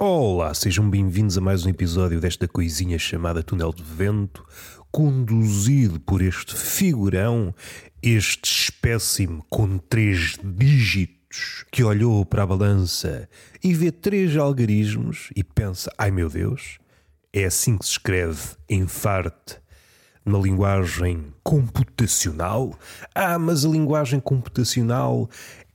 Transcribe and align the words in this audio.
Olá, 0.00 0.54
sejam 0.54 0.88
bem-vindos 0.88 1.36
a 1.36 1.40
mais 1.40 1.66
um 1.66 1.70
episódio 1.70 2.20
desta 2.20 2.46
coisinha 2.46 2.96
chamada 3.00 3.42
Túnel 3.42 3.72
de 3.72 3.82
Vento, 3.82 4.46
conduzido 4.92 5.98
por 5.98 6.22
este 6.22 6.54
figurão, 6.54 7.52
este 8.00 8.44
espécime 8.44 9.42
com 9.50 9.76
três 9.76 10.38
dígitos 10.40 11.64
que 11.72 11.82
olhou 11.82 12.24
para 12.24 12.44
a 12.44 12.46
balança 12.46 13.28
e 13.60 13.74
vê 13.74 13.90
três 13.90 14.36
algarismos 14.36 15.30
e 15.34 15.42
pensa: 15.42 15.92
ai 15.98 16.12
meu 16.12 16.30
Deus, 16.30 16.78
é 17.32 17.46
assim 17.46 17.76
que 17.76 17.84
se 17.84 17.90
escreve 17.90 18.54
em 18.68 18.86
farte 18.86 19.56
na 20.24 20.38
linguagem 20.38 21.34
computacional? 21.42 22.72
Ah, 23.12 23.36
mas 23.36 23.64
a 23.64 23.68
linguagem 23.68 24.20
computacional 24.20 25.28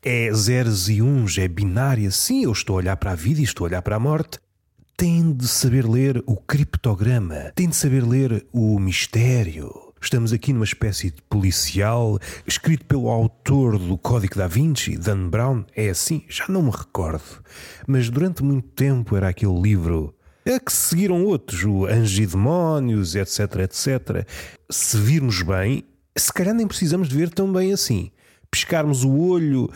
é 0.03 0.31
zeros 0.33 0.89
e 0.89 1.01
uns, 1.01 1.37
é 1.37 1.47
binária. 1.47 2.11
Sim, 2.11 2.43
eu 2.43 2.51
estou 2.51 2.75
a 2.75 2.77
olhar 2.77 2.97
para 2.97 3.11
a 3.11 3.15
vida 3.15 3.39
e 3.39 3.43
estou 3.43 3.65
a 3.65 3.69
olhar 3.69 3.81
para 3.81 3.95
a 3.95 3.99
morte. 3.99 4.37
Tem 4.97 5.33
de 5.33 5.47
saber 5.47 5.87
ler 5.87 6.21
o 6.27 6.35
criptograma, 6.35 7.51
tem 7.55 7.69
de 7.69 7.75
saber 7.75 8.03
ler 8.05 8.45
o 8.51 8.77
mistério. 8.79 9.71
Estamos 10.01 10.33
aqui 10.33 10.51
numa 10.51 10.65
espécie 10.65 11.11
de 11.11 11.21
policial 11.23 12.19
escrito 12.45 12.85
pelo 12.85 13.07
autor 13.07 13.79
do 13.79 13.97
Código 13.97 14.35
da 14.35 14.47
Vinci, 14.47 14.97
Dan 14.97 15.29
Brown. 15.29 15.63
É 15.73 15.89
assim? 15.89 16.25
Já 16.27 16.45
não 16.49 16.63
me 16.63 16.71
recordo. 16.71 17.41
Mas 17.87 18.09
durante 18.09 18.43
muito 18.43 18.67
tempo 18.69 19.15
era 19.15 19.29
aquele 19.29 19.59
livro 19.59 20.13
a 20.45 20.59
que 20.59 20.73
seguiram 20.73 21.23
outros, 21.23 21.63
o 21.63 21.85
Anjos 21.85 22.19
e 22.19 22.25
Demónios, 22.25 23.15
etc, 23.15 23.39
etc. 23.61 24.27
Se 24.69 24.97
virmos 24.97 25.41
bem, 25.41 25.85
se 26.17 26.33
calhar 26.33 26.53
nem 26.53 26.67
precisamos 26.67 27.07
de 27.07 27.15
ver 27.15 27.29
tão 27.29 27.51
bem 27.51 27.71
assim 27.71 28.11
piscarmos 28.53 29.03
o 29.03 29.17
olho, 29.17 29.67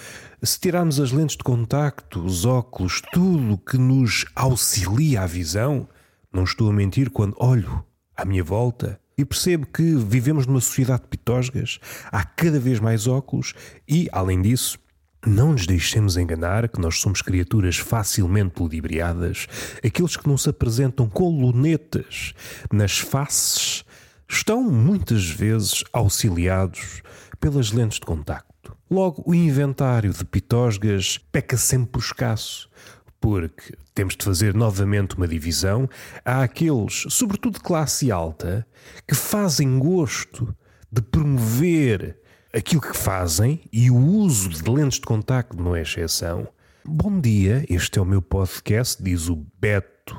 se 0.43 0.59
tirarmos 0.59 0.99
as 0.99 1.11
lentes 1.11 1.35
de 1.35 1.43
contacto, 1.43 2.23
os 2.23 2.45
óculos, 2.45 3.01
tudo 3.11 3.57
que 3.57 3.75
nos 3.75 4.23
auxilia 4.35 5.23
a 5.23 5.25
visão, 5.25 5.89
não 6.31 6.43
estou 6.43 6.69
a 6.69 6.73
mentir 6.73 7.09
quando 7.09 7.35
olho 7.39 7.83
à 8.15 8.23
minha 8.23 8.43
volta 8.43 8.99
e 9.17 9.25
percebo 9.25 9.65
que 9.65 9.95
vivemos 9.95 10.45
numa 10.45 10.61
sociedade 10.61 11.01
de 11.01 11.07
pitosgas, 11.07 11.79
há 12.11 12.23
cada 12.23 12.59
vez 12.59 12.79
mais 12.79 13.07
óculos 13.07 13.55
e, 13.89 14.07
além 14.11 14.43
disso, 14.43 14.77
não 15.25 15.53
nos 15.53 15.65
deixemos 15.65 16.15
enganar 16.15 16.69
que 16.69 16.79
nós 16.79 16.99
somos 16.99 17.23
criaturas 17.23 17.77
facilmente 17.77 18.61
ludibriadas. 18.61 19.47
Aqueles 19.83 20.15
que 20.15 20.27
não 20.27 20.37
se 20.37 20.51
apresentam 20.51 21.09
com 21.09 21.41
lunetas 21.41 22.35
nas 22.71 22.99
faces 22.99 23.83
estão 24.29 24.61
muitas 24.61 25.27
vezes 25.27 25.83
auxiliados 25.91 27.01
pelas 27.39 27.71
lentes 27.71 27.99
de 27.99 28.05
contacto. 28.05 28.56
Logo, 28.89 29.21
o 29.25 29.35
inventário 29.35 30.13
de 30.13 30.23
pitosgas 30.23 31.17
peca 31.31 31.57
sempre 31.57 31.91
por 31.91 31.99
escasso, 31.99 32.69
porque 33.19 33.73
temos 33.93 34.15
de 34.15 34.23
fazer 34.23 34.53
novamente 34.53 35.15
uma 35.15 35.27
divisão. 35.27 35.89
Há 36.23 36.43
aqueles, 36.43 37.05
sobretudo 37.09 37.55
de 37.55 37.63
classe 37.63 38.11
alta, 38.11 38.65
que 39.05 39.13
fazem 39.13 39.77
gosto 39.77 40.55
de 40.91 41.01
promover 41.01 42.17
aquilo 42.53 42.81
que 42.81 42.95
fazem 42.95 43.61
e 43.73 43.91
o 43.91 43.97
uso 43.97 44.49
de 44.49 44.69
lentes 44.69 44.99
de 44.99 45.05
contacto 45.05 45.61
não 45.61 45.75
é 45.75 45.81
exceção. 45.81 46.47
Bom 46.85 47.19
dia, 47.19 47.65
este 47.69 47.99
é 47.99 48.01
o 48.01 48.05
meu 48.05 48.21
podcast, 48.21 49.03
diz 49.03 49.27
o 49.27 49.45
Beto, 49.59 50.17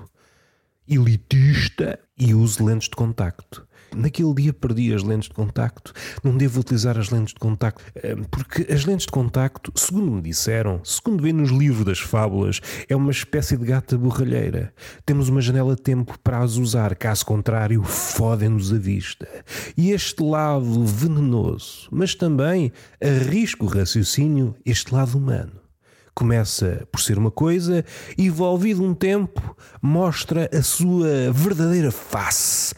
elitista, 0.86 1.98
e 2.18 2.34
uso 2.34 2.64
lentes 2.64 2.88
de 2.88 2.96
contacto. 2.96 3.67
Naquele 3.94 4.34
dia 4.34 4.52
perdi 4.52 4.92
as 4.92 5.02
lentes 5.02 5.28
de 5.28 5.34
contacto. 5.34 5.92
Não 6.22 6.36
devo 6.36 6.60
utilizar 6.60 6.98
as 6.98 7.10
lentes 7.10 7.34
de 7.34 7.40
contacto, 7.40 7.82
eh, 7.94 8.16
porque 8.30 8.70
as 8.72 8.84
lentes 8.84 9.06
de 9.06 9.12
contacto, 9.12 9.72
segundo 9.74 10.10
me 10.10 10.22
disseram, 10.22 10.80
segundo 10.84 11.22
vê 11.22 11.32
nos 11.32 11.50
livros 11.50 11.84
das 11.84 11.98
fábulas, 11.98 12.60
é 12.88 12.94
uma 12.94 13.10
espécie 13.10 13.56
de 13.56 13.64
gata 13.64 13.96
borralheira. 13.96 14.72
Temos 15.04 15.28
uma 15.28 15.40
janela 15.40 15.74
de 15.74 15.82
tempo 15.82 16.18
para 16.20 16.38
as 16.38 16.56
usar, 16.56 16.94
caso 16.96 17.24
contrário, 17.24 17.82
fodem-nos 17.82 18.72
a 18.72 18.78
vista. 18.78 19.28
E 19.76 19.90
este 19.90 20.22
lado 20.22 20.84
venenoso, 20.84 21.88
mas 21.90 22.14
também 22.14 22.72
arrisco 23.02 23.66
o 23.66 23.68
raciocínio, 23.68 24.54
este 24.64 24.94
lado 24.94 25.16
humano 25.16 25.68
começa 26.18 26.84
por 26.90 27.00
ser 27.00 27.16
uma 27.16 27.30
coisa 27.30 27.84
e, 28.16 28.26
envolvido 28.26 28.82
um 28.82 28.92
tempo, 28.92 29.56
mostra 29.80 30.50
a 30.52 30.62
sua 30.64 31.30
verdadeira 31.32 31.92
face. 31.92 32.74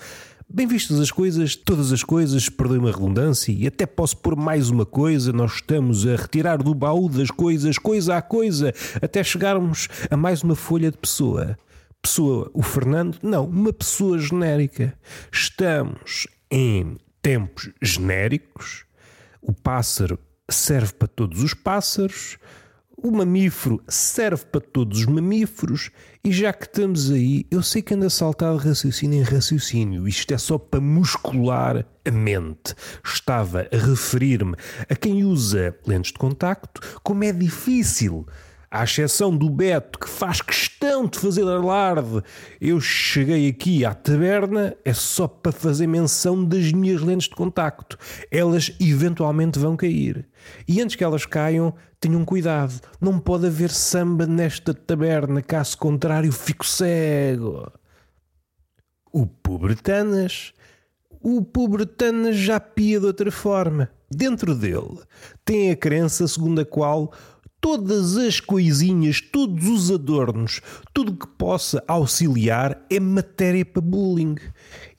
Bem 0.53 0.67
vistas 0.67 0.99
as 0.99 1.13
coisas, 1.13 1.55
todas 1.55 1.93
as 1.93 2.03
coisas, 2.03 2.49
perdoe 2.49 2.79
uma 2.79 2.91
redundância, 2.91 3.53
e 3.53 3.69
até 3.69 3.87
posso 3.87 4.17
pôr 4.17 4.35
mais 4.35 4.69
uma 4.69 4.85
coisa, 4.85 5.33
nós 5.33 5.55
estamos 5.55 6.05
a 6.05 6.17
retirar 6.17 6.61
do 6.61 6.75
baú 6.75 7.09
das 7.09 7.31
coisas, 7.31 7.79
coisa 7.79 8.17
a 8.17 8.23
coisa, 8.23 8.75
até 9.01 9.23
chegarmos 9.23 9.87
a 10.11 10.17
mais 10.17 10.43
uma 10.43 10.57
folha 10.57 10.91
de 10.91 10.99
pessoa. 10.99 11.57
Pessoa, 12.03 12.51
o 12.53 12.65
Fernando? 12.65 13.17
Não, 13.23 13.45
uma 13.45 13.73
pessoa 13.73 14.19
genérica. 14.19 14.93
Estamos 15.31 16.27
em 16.51 16.97
tempos 17.23 17.71
genéricos, 17.81 18.87
o 19.41 19.53
pássaro 19.53 20.19
serve 20.51 20.95
para 20.95 21.07
todos 21.07 21.45
os 21.45 21.55
pássaros, 21.55 22.39
o 23.03 23.11
mamífero 23.11 23.83
serve 23.89 24.45
para 24.47 24.61
todos 24.61 25.01
os 25.01 25.07
mamíferos 25.07 25.91
e 26.23 26.31
já 26.31 26.53
que 26.53 26.65
estamos 26.65 27.11
aí, 27.11 27.47
eu 27.51 27.63
sei 27.63 27.81
que 27.81 27.95
anda 27.95 28.07
a 28.07 28.11
saltar 28.11 28.57
de 28.59 28.69
raciocínio 28.69 29.19
em 29.19 29.23
raciocínio. 29.23 30.07
Isto 30.07 30.35
é 30.35 30.39
só 30.39 30.59
para 30.59 30.81
muscular 30.81 31.87
a 32.05 32.11
mente. 32.11 32.75
Estava 33.05 33.67
a 33.73 33.77
referir-me 33.77 34.55
a 34.89 34.95
quem 34.95 35.25
usa 35.25 35.75
lentes 35.87 36.13
de 36.13 36.19
contacto, 36.19 36.81
como 37.03 37.25
é 37.25 37.33
difícil 37.33 38.27
à 38.71 38.85
exceção 38.85 39.37
do 39.37 39.51
Beto 39.51 39.99
que 39.99 40.09
faz 40.09 40.41
questão 40.41 41.07
de 41.07 41.19
fazer 41.19 41.43
alarde, 41.43 42.23
eu 42.61 42.81
cheguei 42.81 43.49
aqui 43.49 43.85
à 43.85 43.93
taberna 43.93 44.77
é 44.85 44.95
só 44.95 45.27
para 45.27 45.51
fazer 45.51 45.89
menção 45.89 46.45
das 46.45 46.71
minhas 46.71 47.03
lentes 47.03 47.29
de 47.29 47.35
contacto. 47.35 47.99
Elas 48.31 48.73
eventualmente 48.81 49.59
vão 49.59 49.77
cair. 49.77 50.29
E 50.69 50.81
antes 50.81 50.95
que 50.95 51.03
elas 51.03 51.27
caiam, 51.27 51.75
tenham 51.99 52.25
cuidado. 52.25 52.81
Não 53.01 53.19
pode 53.19 53.47
haver 53.47 53.71
samba 53.71 54.25
nesta 54.25 54.73
taberna, 54.73 55.43
caso 55.43 55.77
contrário, 55.77 56.31
fico 56.31 56.65
cego. 56.65 57.71
O 59.13 59.27
Pobretanas. 59.27 60.53
O 61.21 61.43
Pobretanas 61.43 62.37
já 62.37 62.61
pia 62.61 63.01
de 63.01 63.07
outra 63.07 63.31
forma. 63.33 63.91
Dentro 64.13 64.57
dele 64.57 64.99
tem 65.45 65.71
a 65.71 65.77
crença 65.77 66.27
segundo 66.27 66.61
a 66.61 66.65
qual 66.65 67.13
todas 67.61 68.17
as 68.17 68.41
coisinhas, 68.41 69.21
todos 69.21 69.67
os 69.69 69.91
adornos, 69.91 70.61
tudo 70.95 71.17
que 71.17 71.27
possa 71.27 71.83
auxiliar 71.87 72.81
é 72.89 72.99
matéria 72.99 73.65
para 73.65 73.83
bullying. 73.83 74.37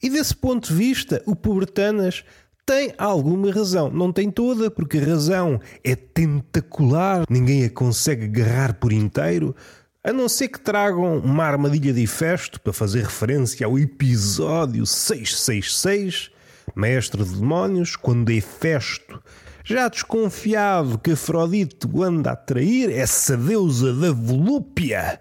E 0.01 0.09
desse 0.09 0.35
ponto 0.35 0.67
de 0.67 0.75
vista, 0.75 1.21
o 1.25 1.35
Pobretanas 1.35 2.23
tem 2.65 2.93
alguma 2.97 3.51
razão. 3.51 3.89
Não 3.89 4.13
tem 4.13 4.29
toda, 4.29 4.69
porque 4.69 4.99
a 4.99 5.05
razão 5.05 5.59
é 5.83 5.95
tentacular, 5.95 7.25
ninguém 7.29 7.65
a 7.65 7.69
consegue 7.69 8.25
agarrar 8.25 8.75
por 8.75 8.93
inteiro. 8.93 9.55
A 10.03 10.13
não 10.13 10.29
ser 10.29 10.47
que 10.47 10.59
tragam 10.59 11.17
uma 11.19 11.43
armadilha 11.43 11.93
de 11.93 12.07
festo 12.07 12.59
para 12.61 12.73
fazer 12.73 13.03
referência 13.03 13.65
ao 13.65 13.77
episódio 13.77 14.85
666, 14.85 16.31
Mestre 16.75 17.23
de 17.23 17.35
Demónios, 17.35 17.95
quando 17.95 18.31
Hefesto 18.31 19.21
já 19.63 19.87
desconfiado 19.87 20.97
que 20.97 21.11
Afrodite 21.11 21.87
o 21.91 22.03
anda 22.03 22.31
a 22.31 22.35
trair, 22.35 22.89
essa 22.91 23.37
deusa 23.37 23.93
da 23.93 24.11
volúpia, 24.11 25.19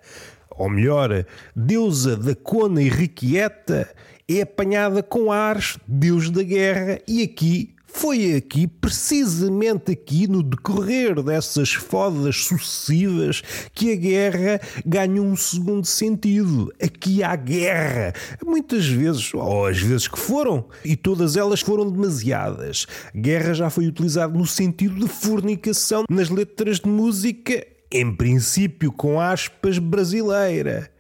ou 0.51 0.69
melhor, 0.69 1.25
deusa 1.55 2.17
da 2.17 2.35
cona 2.35 2.83
irrequieta, 2.83 3.89
é 4.29 4.43
apanhada 4.43 5.03
com 5.03 5.33
Ares, 5.33 5.79
deus 5.87 6.31
da 6.31 6.43
guerra, 6.43 6.99
e 7.07 7.23
aqui 7.23 7.75
foi 7.93 8.35
aqui, 8.35 8.67
precisamente 8.67 9.93
aqui, 9.93 10.27
no 10.27 10.43
decorrer 10.43 11.23
dessas 11.23 11.73
fodas 11.73 12.45
sucessivas, 12.45 13.43
que 13.75 13.93
a 13.93 13.97
guerra 13.97 14.61
ganha 14.85 15.23
um 15.23 15.37
segundo 15.37 15.87
sentido. 15.87 16.73
Aqui 16.83 17.23
há 17.23 17.35
guerra. 17.37 18.13
Muitas 18.45 18.87
vezes, 18.87 19.33
ou 19.35 19.67
as 19.67 19.79
vezes 19.79 20.09
que 20.09 20.19
foram, 20.19 20.67
e 20.85 20.97
todas 20.97 21.37
elas 21.37 21.61
foram 21.61 21.91
demasiadas. 21.91 22.87
Guerra 23.15 23.55
já 23.55 23.71
foi 23.71 23.87
utilizado 23.87 24.39
no 24.39 24.47
sentido 24.47 24.95
de 24.95 25.09
fornicação 25.09 26.05
nas 26.09 26.31
letras 26.31 26.81
de 26.81 26.89
música, 26.89 27.67
em 27.93 28.15
princípio 28.15 28.93
com 28.93 29.21
aspas 29.21 29.79
brasileira 29.79 30.91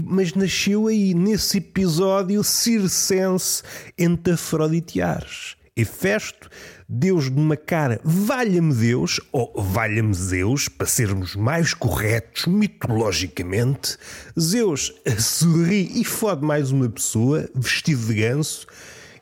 mas 0.00 0.32
nasceu 0.34 0.86
aí, 0.86 1.12
nesse 1.12 1.58
episódio 1.58 2.42
circense 2.42 3.62
entre 3.98 4.34
afroditeares. 4.34 5.56
Hefesto, 5.76 6.50
Deus 6.88 7.30
de 7.30 7.40
uma 7.40 7.56
cara, 7.56 8.00
valha-me 8.04 8.74
Deus, 8.74 9.20
ou 9.32 9.52
valha-me 9.56 10.12
Zeus, 10.12 10.68
para 10.68 10.86
sermos 10.86 11.34
mais 11.34 11.72
corretos 11.72 12.46
mitologicamente, 12.46 13.96
Zeus 14.38 14.92
sorri 15.18 16.00
e 16.00 16.04
fode 16.04 16.44
mais 16.44 16.70
uma 16.70 16.88
pessoa 16.88 17.48
vestido 17.54 18.06
de 18.06 18.14
ganso, 18.14 18.66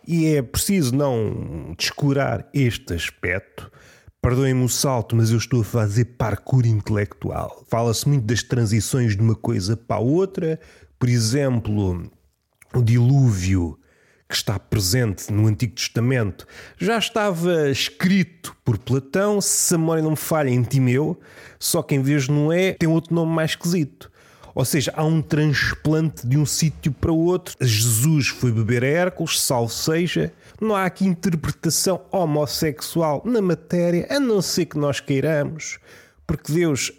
e 0.07 0.27
é 0.27 0.43
preciso 0.43 0.95
não 0.95 1.75
descurar 1.79 2.49
este 2.53 2.95
aspecto 2.95 3.71
Perdoem-me 4.23 4.65
o 4.65 4.69
salto, 4.69 5.17
mas 5.17 5.31
eu 5.31 5.39
estou 5.39 5.63
a 5.63 5.65
fazer 5.65 6.05
parkour 6.05 6.67
intelectual. 6.67 7.65
Fala-se 7.71 8.07
muito 8.07 8.27
das 8.27 8.43
transições 8.43 9.17
de 9.17 9.23
uma 9.23 9.35
coisa 9.35 9.79
para 9.79 9.97
a 9.97 10.01
outra. 10.01 10.61
Por 10.99 11.09
exemplo, 11.09 12.11
o 12.75 12.83
dilúvio 12.83 13.79
que 14.31 14.37
está 14.37 14.59
presente 14.59 15.33
no 15.33 15.49
Antigo 15.49 15.75
Testamento 15.75 16.47
já 16.79 16.97
estava 16.97 17.69
escrito 17.69 18.57
por 18.65 18.79
Platão, 18.79 19.41
se 19.41 19.75
a 19.75 19.79
memória 19.79 20.03
não 20.03 20.13
me 20.13 20.17
falha, 20.17 20.49
em 20.49 20.63
Timeu, 20.63 21.21
só 21.59 21.83
que 21.83 21.97
em 21.97 22.01
vez 22.01 22.25
de 22.25 22.31
Noé 22.31 22.75
tem 22.75 22.89
outro 22.89 23.13
nome 23.13 23.33
mais 23.33 23.51
esquisito. 23.51 24.11
Ou 24.55 24.65
seja, 24.65 24.93
há 24.97 25.05
um 25.05 25.21
transplante 25.21 26.27
de 26.27 26.37
um 26.37 26.47
sítio 26.47 26.93
para 26.93 27.13
outro. 27.13 27.55
Jesus 27.61 28.29
foi 28.29 28.53
beber 28.53 28.85
a 28.85 28.89
Hércules, 28.89 29.41
salvo 29.41 29.73
seja. 29.73 30.33
Não 30.61 30.75
há 30.75 30.85
aqui 30.85 31.05
interpretação 31.05 32.03
homossexual 32.11 33.23
na 33.25 33.41
matéria, 33.41 34.07
a 34.11 34.21
não 34.21 34.41
ser 34.43 34.67
que 34.67 34.79
nós 34.79 35.01
queiramos, 35.01 35.79
porque 36.27 36.53
Deus 36.53 36.93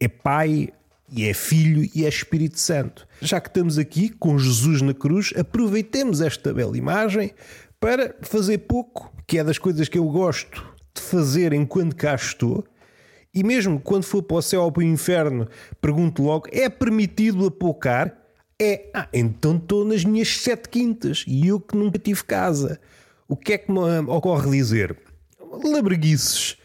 é 0.00 0.08
Pai, 0.08 0.70
e 1.10 1.24
é 1.28 1.34
Filho 1.34 1.88
e 1.94 2.04
é 2.04 2.08
Espírito 2.08 2.58
Santo. 2.58 3.06
Já 3.20 3.40
que 3.40 3.48
estamos 3.48 3.78
aqui 3.78 4.08
com 4.08 4.38
Jesus 4.38 4.82
na 4.82 4.94
cruz, 4.94 5.32
aproveitemos 5.36 6.20
esta 6.20 6.52
bela 6.52 6.76
imagem 6.76 7.32
para 7.80 8.14
fazer 8.22 8.58
pouco, 8.58 9.12
que 9.26 9.38
é 9.38 9.44
das 9.44 9.58
coisas 9.58 9.88
que 9.88 9.98
eu 9.98 10.04
gosto 10.04 10.64
de 10.94 11.00
fazer 11.02 11.52
enquanto 11.52 11.96
cá 11.96 12.14
estou. 12.14 12.64
E 13.32 13.44
mesmo 13.44 13.80
quando 13.80 14.04
for 14.04 14.22
para 14.22 14.36
o 14.36 14.42
céu 14.42 14.62
ou 14.62 14.72
para 14.72 14.80
o 14.80 14.84
inferno, 14.84 15.48
pergunto 15.80 16.22
logo: 16.22 16.48
é 16.50 16.68
permitido 16.68 17.46
apocar? 17.46 18.16
É, 18.60 18.90
ah, 18.92 19.08
então 19.12 19.56
estou 19.56 19.84
nas 19.84 20.04
minhas 20.04 20.28
sete 20.28 20.68
quintas 20.68 21.24
e 21.28 21.46
eu 21.46 21.60
que 21.60 21.76
nunca 21.76 21.98
tive 21.98 22.24
casa. 22.24 22.80
O 23.28 23.36
que 23.36 23.52
é 23.52 23.58
que 23.58 23.70
me 23.70 23.78
ocorre 24.08 24.50
dizer? 24.50 24.96
Labreguices. 25.62 26.56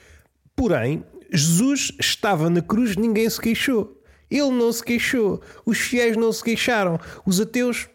Porém, 0.56 1.04
Jesus 1.32 1.92
estava 2.00 2.50
na 2.50 2.62
cruz, 2.62 2.96
ninguém 2.96 3.30
se 3.30 3.40
queixou. 3.40 4.03
Ele 4.34 4.52
não 4.52 4.72
se 4.72 4.84
queixou. 4.84 5.42
Os 5.66 5.78
fiéis 5.78 6.18
não 6.18 6.32
se 6.32 6.44
queixaram. 6.44 7.00
Os 7.26 7.40
ateus 7.40 7.88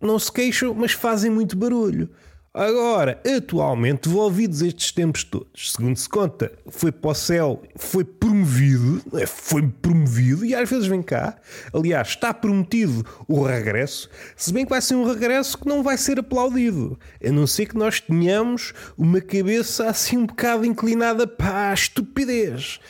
não 0.00 0.18
se 0.18 0.30
queixam, 0.30 0.74
mas 0.74 0.92
fazem 0.92 1.30
muito 1.30 1.56
barulho. 1.56 2.10
Agora, 2.58 3.20
atualmente, 3.36 4.08
devolvidos 4.08 4.62
estes 4.62 4.90
tempos 4.90 5.22
todos, 5.24 5.72
segundo 5.72 5.94
se 5.94 6.08
conta, 6.08 6.50
foi 6.70 6.90
para 6.90 7.10
o 7.10 7.14
céu, 7.14 7.62
foi 7.76 8.02
promovido, 8.02 9.02
é? 9.12 9.26
foi 9.26 9.68
promovido, 9.68 10.42
e 10.42 10.54
às 10.54 10.66
vezes 10.66 10.86
vem 10.86 11.02
cá. 11.02 11.36
Aliás, 11.70 12.08
está 12.08 12.32
prometido 12.32 13.04
o 13.28 13.42
regresso, 13.42 14.08
se 14.34 14.54
bem 14.54 14.64
que 14.64 14.70
vai 14.70 14.80
ser 14.80 14.94
um 14.94 15.04
regresso 15.04 15.58
que 15.58 15.68
não 15.68 15.82
vai 15.82 15.98
ser 15.98 16.18
aplaudido, 16.18 16.98
a 17.22 17.30
não 17.30 17.46
ser 17.46 17.66
que 17.66 17.76
nós 17.76 18.00
tenhamos 18.00 18.72
uma 18.96 19.20
cabeça 19.20 19.90
assim 19.90 20.16
um 20.16 20.26
bocado 20.26 20.64
inclinada 20.64 21.26
para 21.26 21.72
a 21.72 21.74
estupidez. 21.74 22.80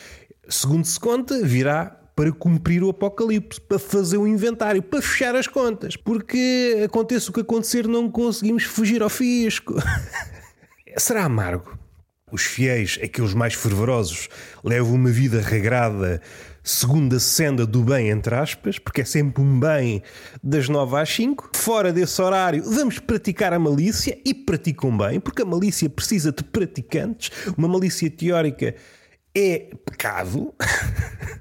Segundo 0.47 0.85
se 0.85 0.97
conta, 0.97 1.43
virá 1.43 2.06
para 2.17 2.31
cumprir 2.31 2.83
o 2.83 2.89
apocalipse, 2.89 3.61
para 3.61 3.77
fazer 3.77 4.17
o 4.17 4.25
inventário, 4.25 4.81
para 4.81 5.03
fechar 5.03 5.35
as 5.35 5.45
contas. 5.45 5.95
Porque 5.95 6.81
aconteça 6.83 7.29
o 7.29 7.33
que 7.33 7.41
acontecer, 7.41 7.87
não 7.87 8.09
conseguimos 8.09 8.63
fugir 8.63 9.03
ao 9.03 9.09
fisco. 9.09 9.75
Será 10.97 11.25
amargo. 11.25 11.77
Os 12.31 12.41
fiéis, 12.41 12.99
aqueles 13.03 13.35
mais 13.35 13.53
fervorosos, 13.53 14.29
levam 14.63 14.95
uma 14.95 15.11
vida 15.11 15.39
regrada 15.41 16.19
segundo 16.63 17.15
a 17.15 17.19
senda 17.19 17.67
do 17.67 17.83
bem, 17.83 18.09
entre 18.09 18.33
aspas, 18.33 18.79
porque 18.79 19.01
é 19.01 19.05
sempre 19.05 19.43
um 19.43 19.59
bem 19.59 20.01
das 20.43 20.67
9 20.67 20.97
às 20.97 21.09
5. 21.09 21.51
Fora 21.55 21.93
desse 21.93 22.19
horário, 22.19 22.63
vamos 22.63 22.97
praticar 22.97 23.53
a 23.53 23.59
malícia 23.59 24.17
e 24.25 24.33
praticam 24.33 24.97
bem, 24.97 25.19
porque 25.19 25.43
a 25.43 25.45
malícia 25.45 25.87
precisa 25.87 26.31
de 26.31 26.43
praticantes. 26.43 27.29
Uma 27.55 27.67
malícia 27.67 28.09
teórica 28.09 28.73
é 29.35 29.69
pecado. 29.85 30.51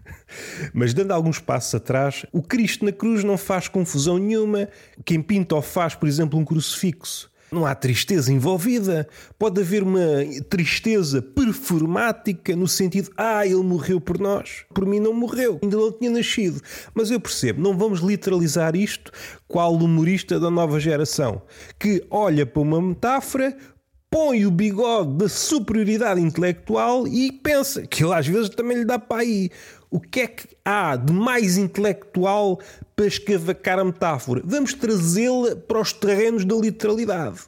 Mas 0.73 0.94
dando 0.94 1.12
alguns 1.12 1.38
passos 1.38 1.75
atrás, 1.75 2.27
o 2.33 2.43
Cristo 2.43 2.85
na 2.85 2.93
cruz 2.93 3.25
não 3.25 3.37
faz 3.37 3.69
confusão 3.69 4.19
nenhuma. 4.19 4.69
Quem 5.05 5.23
pinta 5.23 5.55
ou 5.55 5.62
faz, 5.62 5.94
por 5.94 6.09
exemplo, 6.09 6.38
um 6.38 6.44
crucifixo. 6.44 7.31
Não 7.50 7.65
há 7.65 7.75
tristeza 7.75 8.33
envolvida. 8.33 9.09
Pode 9.38 9.61
haver 9.61 9.83
uma 9.83 10.00
tristeza 10.49 11.23
performática 11.23 12.56
no 12.56 12.67
sentido, 12.67 13.11
ah, 13.17 13.47
ele 13.47 13.62
morreu 13.62 14.00
por 14.00 14.19
nós. 14.19 14.65
Por 14.75 14.85
mim 14.85 14.99
não 14.99 15.15
morreu, 15.15 15.59
ainda 15.62 15.77
não 15.77 15.93
tinha 15.93 16.11
nascido. 16.11 16.61
Mas 16.93 17.11
eu 17.11 17.21
percebo, 17.21 17.61
não 17.61 17.77
vamos 17.77 18.00
literalizar 18.00 18.75
isto 18.75 19.12
qual 19.47 19.75
humorista 19.75 20.41
da 20.41 20.50
nova 20.50 20.81
geração 20.81 21.43
que 21.79 22.05
olha 22.11 22.44
para 22.44 22.62
uma 22.62 22.83
metáfora, 22.83 23.56
põe 24.11 24.47
o 24.47 24.50
bigode 24.50 25.14
da 25.14 25.29
superioridade 25.29 26.20
intelectual 26.20 27.06
e 27.06 27.31
pensa 27.32 27.87
que 27.87 28.05
ele 28.05 28.14
às 28.14 28.26
vezes 28.26 28.49
também 28.50 28.79
lhe 28.79 28.85
dá 28.85 28.99
para 28.99 29.23
aí. 29.23 29.50
O 29.91 30.00
que 30.00 30.20
é 30.20 30.26
que 30.26 30.49
há 30.64 30.97
de 30.97 31.12
mais 31.12 31.56
intelectual 31.56 32.61
para 32.94 33.06
escavacar 33.06 33.79
a 33.79 33.85
metáfora? 33.85 34.43
Vamos 34.44 34.75
trazê-la 34.75 35.56
para 35.56 35.81
os 35.81 35.93
terrenos 35.93 36.44
da 36.44 36.56
literalidade. 36.56 37.41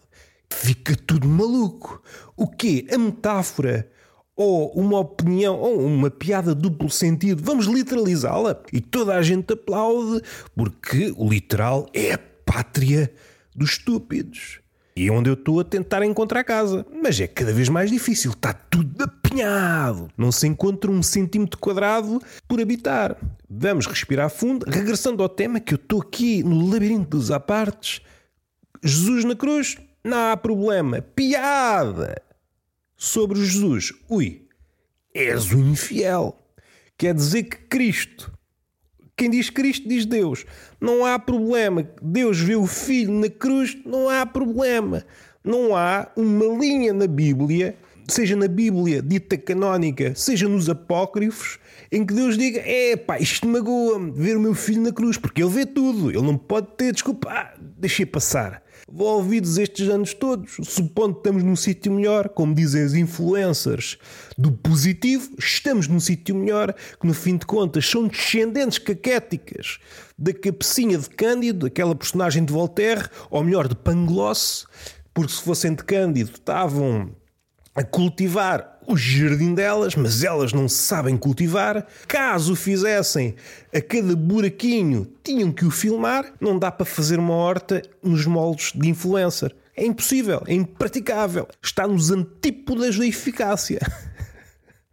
Fica 0.50 0.96
tudo 0.96 1.28
maluco. 1.28 2.02
O 2.36 2.46
quê? 2.46 2.86
A 2.90 2.98
metáfora 2.98 3.90
ou 4.36 4.70
uma 4.72 5.00
opinião 5.00 5.58
ou 5.58 5.84
uma 5.84 6.10
piada 6.10 6.54
duplo 6.54 6.88
sentido, 6.88 7.42
vamos 7.42 7.66
literalizá-la 7.66 8.62
e 8.72 8.80
toda 8.80 9.16
a 9.16 9.20
gente 9.20 9.52
aplaude 9.52 10.22
porque 10.54 11.12
o 11.16 11.28
literal 11.28 11.88
é 11.92 12.12
a 12.12 12.18
pátria 12.18 13.12
dos 13.54 13.70
estúpidos. 13.70 14.60
E 14.98 15.06
é 15.06 15.12
onde 15.12 15.30
eu 15.30 15.34
estou 15.34 15.60
a 15.60 15.64
tentar 15.64 16.04
encontrar 16.04 16.42
casa. 16.42 16.84
Mas 16.92 17.20
é 17.20 17.28
cada 17.28 17.52
vez 17.52 17.68
mais 17.68 17.88
difícil, 17.88 18.32
está 18.32 18.52
tudo 18.52 19.04
apinhado. 19.04 20.10
Não 20.18 20.32
se 20.32 20.48
encontra 20.48 20.90
um 20.90 21.04
centímetro 21.04 21.56
quadrado 21.60 22.20
por 22.48 22.60
habitar. 22.60 23.16
Vamos 23.48 23.86
respirar 23.86 24.28
fundo, 24.28 24.66
regressando 24.68 25.22
ao 25.22 25.28
tema 25.28 25.60
que 25.60 25.72
eu 25.72 25.76
estou 25.76 26.00
aqui 26.00 26.42
no 26.42 26.68
labirinto 26.68 27.16
dos 27.16 27.30
apartes. 27.30 28.00
Jesus 28.82 29.24
na 29.24 29.36
cruz, 29.36 29.76
não 30.02 30.32
há 30.32 30.36
problema. 30.36 31.00
Piada! 31.00 32.20
Sobre 32.96 33.38
Jesus, 33.38 33.92
ui, 34.08 34.48
és 35.14 35.52
um 35.52 35.70
infiel. 35.70 36.36
Quer 36.96 37.14
dizer 37.14 37.44
que 37.44 37.56
Cristo 37.68 38.36
quem 39.18 39.28
diz 39.28 39.50
Cristo 39.50 39.88
diz 39.88 40.06
Deus. 40.06 40.46
Não 40.80 41.04
há 41.04 41.18
problema. 41.18 41.90
Deus 42.00 42.38
vê 42.38 42.54
o 42.54 42.66
Filho 42.66 43.12
na 43.12 43.28
cruz, 43.28 43.76
não 43.84 44.08
há 44.08 44.24
problema. 44.24 45.04
Não 45.42 45.76
há 45.76 46.08
uma 46.16 46.46
linha 46.56 46.92
na 46.92 47.06
Bíblia, 47.08 47.76
seja 48.06 48.36
na 48.36 48.46
Bíblia 48.46 49.02
dita 49.02 49.36
canónica, 49.36 50.14
seja 50.14 50.48
nos 50.48 50.70
apócrifos, 50.70 51.58
em 51.90 52.06
que 52.06 52.14
Deus 52.14 52.38
diga: 52.38 52.60
é 52.64 52.96
pá, 52.96 53.18
isto 53.18 53.48
magoa-me 53.48 54.12
ver 54.12 54.36
o 54.36 54.40
meu 54.40 54.54
filho 54.54 54.82
na 54.82 54.92
cruz, 54.92 55.16
porque 55.16 55.42
ele 55.42 55.50
vê 55.50 55.66
tudo, 55.66 56.10
ele 56.10 56.22
não 56.22 56.38
pode 56.38 56.68
ter 56.76 56.92
desculpa, 56.92 57.28
ah, 57.28 57.54
deixei 57.58 58.06
passar. 58.06 58.62
Ouvidos 58.90 59.58
estes 59.58 59.86
anos 59.90 60.14
todos, 60.14 60.56
supondo 60.62 61.14
que 61.14 61.20
estamos 61.20 61.42
num 61.42 61.54
sítio 61.54 61.92
melhor, 61.92 62.30
como 62.30 62.54
dizem 62.54 62.84
os 62.86 62.94
influencers 62.94 63.98
do 64.36 64.50
positivo, 64.50 65.30
estamos 65.38 65.86
num 65.86 66.00
sítio 66.00 66.34
melhor, 66.34 66.74
que 66.98 67.06
no 67.06 67.12
fim 67.12 67.36
de 67.36 67.44
contas 67.44 67.86
são 67.86 68.08
descendentes 68.08 68.78
caquéticas 68.78 69.78
da 70.16 70.32
cabecinha 70.32 70.96
de 70.96 71.10
Cândido, 71.10 71.66
aquela 71.66 71.94
personagem 71.94 72.42
de 72.42 72.50
Voltaire, 72.52 73.10
ou 73.30 73.44
melhor, 73.44 73.68
de 73.68 73.74
Pangloss, 73.74 74.66
porque 75.12 75.32
se 75.32 75.42
fossem 75.42 75.74
de 75.74 75.84
Cândido 75.84 76.30
estavam 76.30 77.14
a 77.78 77.84
cultivar 77.84 78.80
o 78.88 78.96
jardim 78.96 79.54
delas, 79.54 79.94
mas 79.94 80.24
elas 80.24 80.52
não 80.52 80.68
sabem 80.68 81.16
cultivar. 81.16 81.86
Caso 82.08 82.56
fizessem 82.56 83.36
a 83.72 83.80
cada 83.80 84.16
buraquinho, 84.16 85.06
tinham 85.22 85.52
que 85.52 85.64
o 85.64 85.70
filmar. 85.70 86.32
Não 86.40 86.58
dá 86.58 86.72
para 86.72 86.84
fazer 86.84 87.20
uma 87.20 87.34
horta 87.34 87.80
nos 88.02 88.26
moldes 88.26 88.72
de 88.74 88.88
influencer. 88.88 89.54
É 89.76 89.86
impossível, 89.86 90.42
é 90.48 90.54
impraticável. 90.54 91.46
Está 91.62 91.86
nos 91.86 92.10
antípodas 92.10 92.98
da 92.98 93.06
eficácia. 93.06 93.78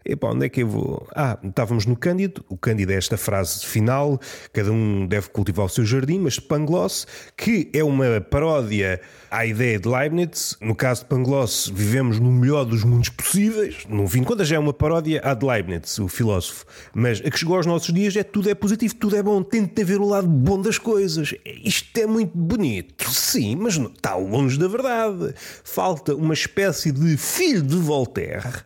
Epá, 0.08 0.30
onde 0.30 0.46
é 0.46 0.50
que 0.50 0.62
eu 0.62 0.68
vou? 0.68 1.08
Ah, 1.16 1.36
estávamos 1.44 1.88
no 1.88 1.96
Cândido. 1.96 2.46
O 2.48 2.56
Cândido 2.56 2.92
é 2.92 2.96
esta 2.96 3.18
frase 3.18 3.66
final: 3.66 4.20
cada 4.54 4.72
um 4.72 5.08
deve 5.08 5.30
cultivar 5.30 5.66
o 5.66 5.70
seu 5.70 5.84
jardim, 5.84 6.20
mas 6.20 6.34
de 6.34 6.42
Pangloss, 6.42 7.08
que 7.36 7.72
é 7.74 7.84
uma 7.84 8.22
paródia 8.22 9.02
à 9.32 9.48
ideia 9.48 9.80
de 9.80 9.90
Leibniz. 9.90 10.56
No 10.62 10.76
caso 10.76 11.02
de 11.02 11.08
Pangloss, 11.08 11.72
vivemos 11.74 12.20
no 12.20 12.32
melhor 12.32 12.66
dos 12.66 12.84
mundos 12.84 13.10
possíveis. 13.10 13.78
No 13.90 14.08
fim 14.08 14.20
de 14.20 14.28
contas, 14.28 14.48
já 14.48 14.58
é 14.58 14.60
uma 14.60 14.74
paródia 14.74 15.22
à 15.24 15.34
de 15.34 15.44
Leibniz, 15.44 15.98
o 15.98 16.08
filósofo. 16.08 16.66
Mas 16.94 17.20
a 17.26 17.32
que 17.32 17.40
chegou 17.40 17.56
aos 17.56 17.66
nossos 17.66 17.92
dias 17.92 18.16
é 18.16 18.24
tudo 18.24 18.48
é 18.48 18.54
positivo, 18.54 18.94
tudo 18.94 19.16
é 19.16 19.24
bom. 19.24 19.42
Tente 19.42 19.84
ver 19.84 20.00
o 20.00 20.08
lado 20.08 20.28
bom 20.28 20.62
das 20.62 20.78
coisas. 20.78 21.34
Isto 21.44 21.98
é 21.98 22.06
muito 22.06 22.38
bonito, 22.38 23.12
sim, 23.12 23.56
mas 23.56 23.76
está 23.76 24.14
longe 24.14 24.60
da 24.60 24.68
verdade. 24.68 25.34
Falta 25.64 26.14
uma 26.14 26.36
espécie 26.36 26.92
de 26.92 27.18
filho 27.18 27.64
de 27.64 27.76
Voltaire 27.76 28.64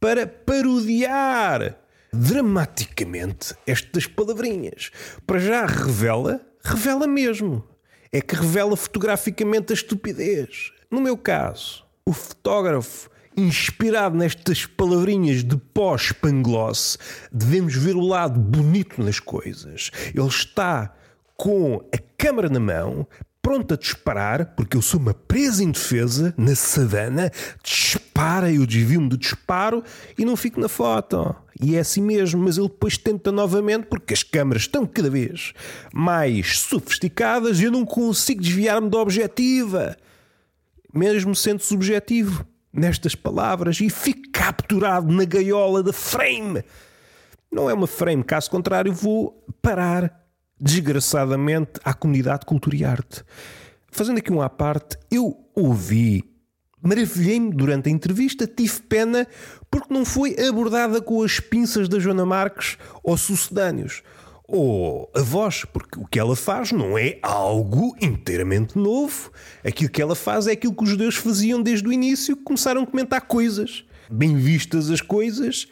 para 0.00 0.26
parodiar 0.26 1.78
dramaticamente 2.12 3.54
estas 3.66 4.06
palavrinhas. 4.06 4.90
Para 5.26 5.38
já 5.38 5.66
revela, 5.66 6.40
revela 6.62 7.06
mesmo. 7.06 7.64
É 8.10 8.20
que 8.20 8.34
revela 8.34 8.76
fotograficamente 8.76 9.72
a 9.72 9.74
estupidez. 9.74 10.72
No 10.90 11.00
meu 11.00 11.16
caso, 11.16 11.84
o 12.06 12.12
fotógrafo 12.12 13.10
inspirado 13.36 14.16
nestas 14.16 14.66
palavrinhas 14.66 15.44
de 15.44 15.56
pós-Pangloss, 15.56 16.98
devemos 17.30 17.76
ver 17.76 17.94
o 17.94 18.00
lado 18.00 18.40
bonito 18.40 19.02
nas 19.02 19.20
coisas. 19.20 19.90
Ele 20.14 20.26
está 20.26 20.92
com 21.36 21.76
a 21.94 21.98
câmara 22.16 22.48
na 22.48 22.58
mão, 22.58 23.06
pronto 23.48 23.72
a 23.72 23.78
disparar, 23.78 24.52
porque 24.54 24.76
eu 24.76 24.82
sou 24.82 25.00
uma 25.00 25.14
presa 25.14 25.64
indefesa 25.64 26.34
na 26.36 26.54
savana, 26.54 27.30
dispara, 27.64 28.52
eu 28.52 28.66
desvio-me 28.66 29.08
do 29.08 29.16
disparo 29.16 29.82
e 30.18 30.22
não 30.22 30.36
fico 30.36 30.60
na 30.60 30.68
foto. 30.68 31.34
E 31.58 31.74
é 31.74 31.78
assim 31.78 32.02
mesmo, 32.02 32.42
mas 32.42 32.58
ele 32.58 32.68
depois 32.68 32.98
tenta 32.98 33.32
novamente, 33.32 33.86
porque 33.86 34.12
as 34.12 34.22
câmaras 34.22 34.64
estão 34.64 34.84
cada 34.84 35.08
vez 35.08 35.54
mais 35.94 36.58
sofisticadas 36.58 37.58
e 37.58 37.64
eu 37.64 37.70
não 37.70 37.86
consigo 37.86 38.42
desviar-me 38.42 38.90
da 38.90 38.98
objetiva, 38.98 39.96
mesmo 40.92 41.34
sendo 41.34 41.62
subjetivo 41.62 42.46
nestas 42.70 43.14
palavras, 43.14 43.80
e 43.80 43.88
fico 43.88 44.30
capturado 44.30 45.10
na 45.10 45.24
gaiola 45.24 45.82
da 45.82 45.94
frame. 45.94 46.62
Não 47.50 47.70
é 47.70 47.72
uma 47.72 47.86
frame, 47.86 48.22
caso 48.22 48.50
contrário, 48.50 48.92
vou 48.92 49.42
parar 49.62 50.27
desgraçadamente, 50.60 51.72
à 51.84 51.94
comunidade 51.94 52.40
de 52.40 52.46
cultura 52.46 52.76
e 52.76 52.84
arte. 52.84 53.22
Fazendo 53.90 54.18
aqui 54.18 54.32
um 54.32 54.42
à 54.42 54.48
parte, 54.48 54.96
eu 55.10 55.36
ouvi, 55.54 56.24
maravilhei-me 56.82 57.52
durante 57.52 57.88
a 57.88 57.92
entrevista, 57.92 58.46
tive 58.46 58.80
pena 58.82 59.26
porque 59.70 59.92
não 59.92 60.04
foi 60.04 60.36
abordada 60.46 61.00
com 61.00 61.22
as 61.22 61.40
pinças 61.40 61.88
da 61.88 61.98
Joana 61.98 62.26
Marques 62.26 62.76
ou 63.02 63.16
sucedâneos. 63.16 64.02
Ou 64.50 65.10
a 65.14 65.20
voz, 65.20 65.66
porque 65.66 66.00
o 66.00 66.06
que 66.06 66.18
ela 66.18 66.34
faz 66.34 66.72
não 66.72 66.96
é 66.96 67.18
algo 67.22 67.94
inteiramente 68.00 68.78
novo. 68.78 69.30
Aquilo 69.62 69.90
que 69.90 70.00
ela 70.00 70.14
faz 70.14 70.46
é 70.46 70.52
aquilo 70.52 70.74
que 70.74 70.84
os 70.84 70.88
judeus 70.88 71.16
faziam 71.16 71.62
desde 71.62 71.86
o 71.86 71.92
início, 71.92 72.34
começaram 72.34 72.82
a 72.82 72.86
comentar 72.86 73.20
coisas. 73.20 73.84
Bem 74.10 74.36
vistas 74.36 74.90
as 74.90 75.02
coisas, 75.02 75.68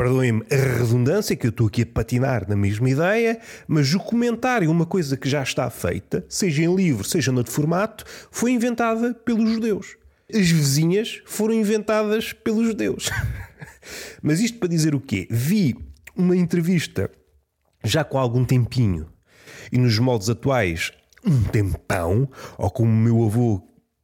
perdoem-me 0.00 0.42
a 0.50 0.56
redundância, 0.78 1.36
que 1.36 1.46
eu 1.46 1.50
estou 1.50 1.66
aqui 1.66 1.82
a 1.82 1.86
patinar 1.86 2.48
na 2.48 2.56
mesma 2.56 2.88
ideia, 2.88 3.38
mas 3.68 3.92
o 3.92 4.00
comentário, 4.00 4.70
uma 4.70 4.86
coisa 4.86 5.14
que 5.14 5.28
já 5.28 5.42
está 5.42 5.68
feita, 5.68 6.24
seja 6.26 6.62
em 6.62 6.74
livro, 6.74 7.04
seja 7.04 7.30
noutro 7.30 7.52
formato, 7.52 8.06
foi 8.30 8.52
inventada 8.52 9.12
pelos 9.12 9.50
judeus. 9.50 9.98
As 10.32 10.48
vizinhas 10.48 11.20
foram 11.26 11.52
inventadas 11.52 12.32
pelos 12.32 12.66
judeus. 12.66 13.10
mas 14.22 14.40
isto 14.40 14.58
para 14.58 14.68
dizer 14.68 14.94
o 14.94 15.00
quê? 15.00 15.28
Vi 15.30 15.76
uma 16.16 16.34
entrevista 16.34 17.10
já 17.84 18.02
com 18.02 18.16
algum 18.16 18.42
tempinho 18.42 19.06
e 19.70 19.76
nos 19.76 19.98
moldes 19.98 20.30
atuais 20.30 20.92
um 21.26 21.42
tempão, 21.42 22.26
ou 22.56 22.70
como 22.70 22.90
o 22.90 22.96
meu 22.96 23.22
avô 23.22 23.60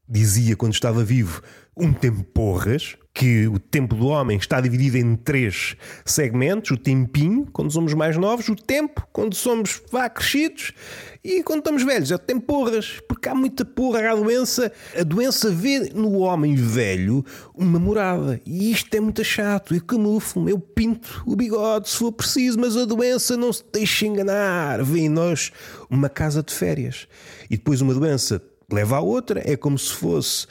dizia 0.06 0.56
quando 0.56 0.74
estava 0.74 1.02
vivo, 1.02 1.42
um 1.74 1.90
tempo 1.90 2.22
porras, 2.22 2.98
que 3.16 3.48
o 3.48 3.58
tempo 3.58 3.96
do 3.96 4.08
homem 4.08 4.36
está 4.36 4.60
dividido 4.60 4.98
em 4.98 5.16
três 5.16 5.74
segmentos: 6.04 6.72
o 6.72 6.76
tempinho, 6.76 7.46
quando 7.50 7.70
somos 7.70 7.94
mais 7.94 8.18
novos, 8.18 8.46
o 8.50 8.54
tempo, 8.54 9.08
quando 9.10 9.34
somos 9.34 9.80
vá 9.90 10.10
crescidos, 10.10 10.72
e 11.24 11.42
quando 11.42 11.60
estamos 11.60 11.82
velhos, 11.82 12.10
é 12.10 12.14
o 12.14 12.18
tempo 12.18 12.44
porras, 12.44 13.00
porque 13.08 13.26
há 13.26 13.34
muita 13.34 13.64
porra, 13.64 14.10
há 14.10 14.14
doença. 14.14 14.70
A 14.94 15.02
doença 15.02 15.50
vê 15.50 15.90
no 15.94 16.18
homem 16.18 16.54
velho 16.54 17.24
uma 17.54 17.78
morada, 17.78 18.38
e 18.44 18.70
isto 18.70 18.94
é 18.94 19.00
muito 19.00 19.24
chato. 19.24 19.74
Eu 19.74 19.82
camuflo, 19.82 20.46
eu 20.46 20.58
pinto 20.58 21.24
o 21.26 21.34
bigode 21.34 21.88
se 21.88 21.96
for 21.96 22.12
preciso, 22.12 22.60
mas 22.60 22.76
a 22.76 22.84
doença 22.84 23.34
não 23.34 23.50
se 23.50 23.64
deixa 23.72 24.06
enganar. 24.06 24.84
Vê 24.84 25.00
em 25.00 25.08
nós 25.08 25.50
uma 25.88 26.10
casa 26.10 26.42
de 26.42 26.52
férias, 26.52 27.08
e 27.48 27.56
depois 27.56 27.80
uma 27.80 27.94
doença 27.94 28.42
leva 28.70 28.96
a 28.96 29.00
outra, 29.00 29.42
é 29.44 29.56
como 29.56 29.78
se 29.78 29.92
fosse 29.92 30.46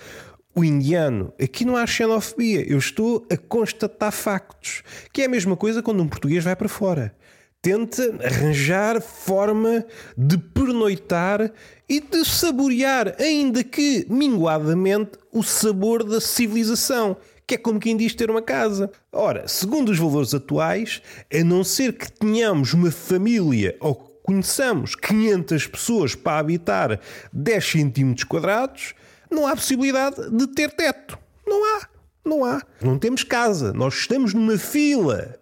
o 0.55 0.63
indiano. 0.63 1.33
Aqui 1.41 1.65
não 1.65 1.75
há 1.75 1.85
xenofobia, 1.85 2.67
eu 2.67 2.77
estou 2.77 3.27
a 3.29 3.38
constatar 3.38 4.12
factos. 4.12 4.81
Que 5.12 5.24
é 5.24 5.25
a 5.25 5.29
mesma 5.29 5.57
coisa 5.57 5.83
quando 5.83 6.01
um 6.01 6.07
português 6.07 6.43
vai 6.43 6.55
para 6.55 6.69
fora. 6.69 7.13
Tenta 7.62 8.15
arranjar 8.24 9.01
forma 9.01 9.85
de 10.15 10.38
pernoitar 10.38 11.51
e 11.89 12.00
de 12.00 12.24
saborear, 12.24 13.15
ainda 13.19 13.63
que 13.63 14.05
minguadamente, 14.07 15.12
o 15.31 15.43
sabor 15.43 16.03
da 16.03 16.21
civilização 16.21 17.17
que 17.47 17.55
é 17.55 17.57
como 17.57 17.79
quem 17.79 17.95
diz 17.95 18.15
ter 18.15 18.31
uma 18.31 18.41
casa. 18.41 18.89
Ora, 19.12 19.47
segundo 19.47 19.89
os 19.89 20.00
valores 20.00 20.33
atuais, 20.33 21.01
a 21.31 21.43
não 21.43 21.63
ser 21.63 21.93
que 21.93 22.12
tenhamos 22.12 22.74
uma 22.74 22.89
família 22.89 23.77
ou 23.79 23.93
conheçamos 24.24 24.95
500 24.95 25.67
pessoas 25.67 26.15
para 26.15 26.39
habitar 26.39 27.00
10 27.31 27.63
centímetros 27.63 28.24
quadrados, 28.24 28.95
não 29.35 29.45
há 29.45 29.55
possibilidade 29.55 30.31
de 30.31 30.47
ter 30.47 30.71
teto. 30.71 31.19
Não 31.45 31.63
há. 31.63 31.87
Não 32.23 32.43
há. 32.43 32.61
Não 32.81 32.97
temos 32.97 33.23
casa. 33.23 33.73
Nós 33.73 33.93
estamos 33.93 34.33
numa 34.33 34.57
fila 34.57 35.35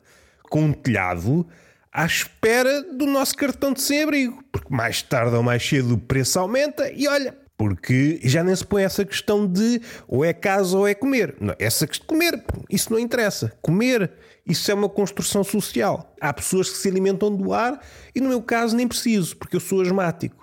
com 0.50 0.64
um 0.64 0.74
telhado 0.74 1.48
à 1.92 2.06
espera 2.06 2.82
do 2.82 3.06
nosso 3.06 3.36
cartão 3.36 3.72
de 3.72 3.82
sem-abrigo. 3.82 4.44
Porque 4.52 4.74
mais 4.74 5.02
tarde 5.02 5.36
ou 5.36 5.44
mais 5.44 5.66
cedo 5.66 5.94
o 5.94 5.98
preço 5.98 6.40
aumenta 6.40 6.92
e 6.92 7.08
olha, 7.08 7.38
porque 7.58 8.20
já 8.24 8.44
nem 8.44 8.56
se 8.56 8.66
põe 8.66 8.84
essa 8.84 9.06
questão 9.06 9.48
de 9.48 9.80
ou 10.08 10.26
é 10.26 10.34
casa 10.34 10.78
ou 10.78 10.88
é 10.88 10.94
comer. 10.94 11.36
Não, 11.40 11.56
essa 11.60 11.88
questão 11.88 12.06
de 12.06 12.08
comer, 12.08 12.44
isso 12.70 12.92
não 12.92 13.00
interessa. 13.00 13.54
Comer, 13.62 14.12
isso 14.46 14.70
é 14.70 14.74
uma 14.74 14.90
construção 14.90 15.44
social. 15.44 16.14
Há 16.20 16.34
pessoas 16.34 16.70
que 16.70 16.78
se 16.78 16.90
alimentam 16.90 17.34
do 17.34 17.54
ar 17.54 17.80
e 18.14 18.20
no 18.20 18.28
meu 18.28 18.42
caso 18.42 18.76
nem 18.76 18.88
preciso, 18.88 19.38
porque 19.38 19.56
eu 19.56 19.62
sou 19.62 19.82
asmático. 19.82 20.43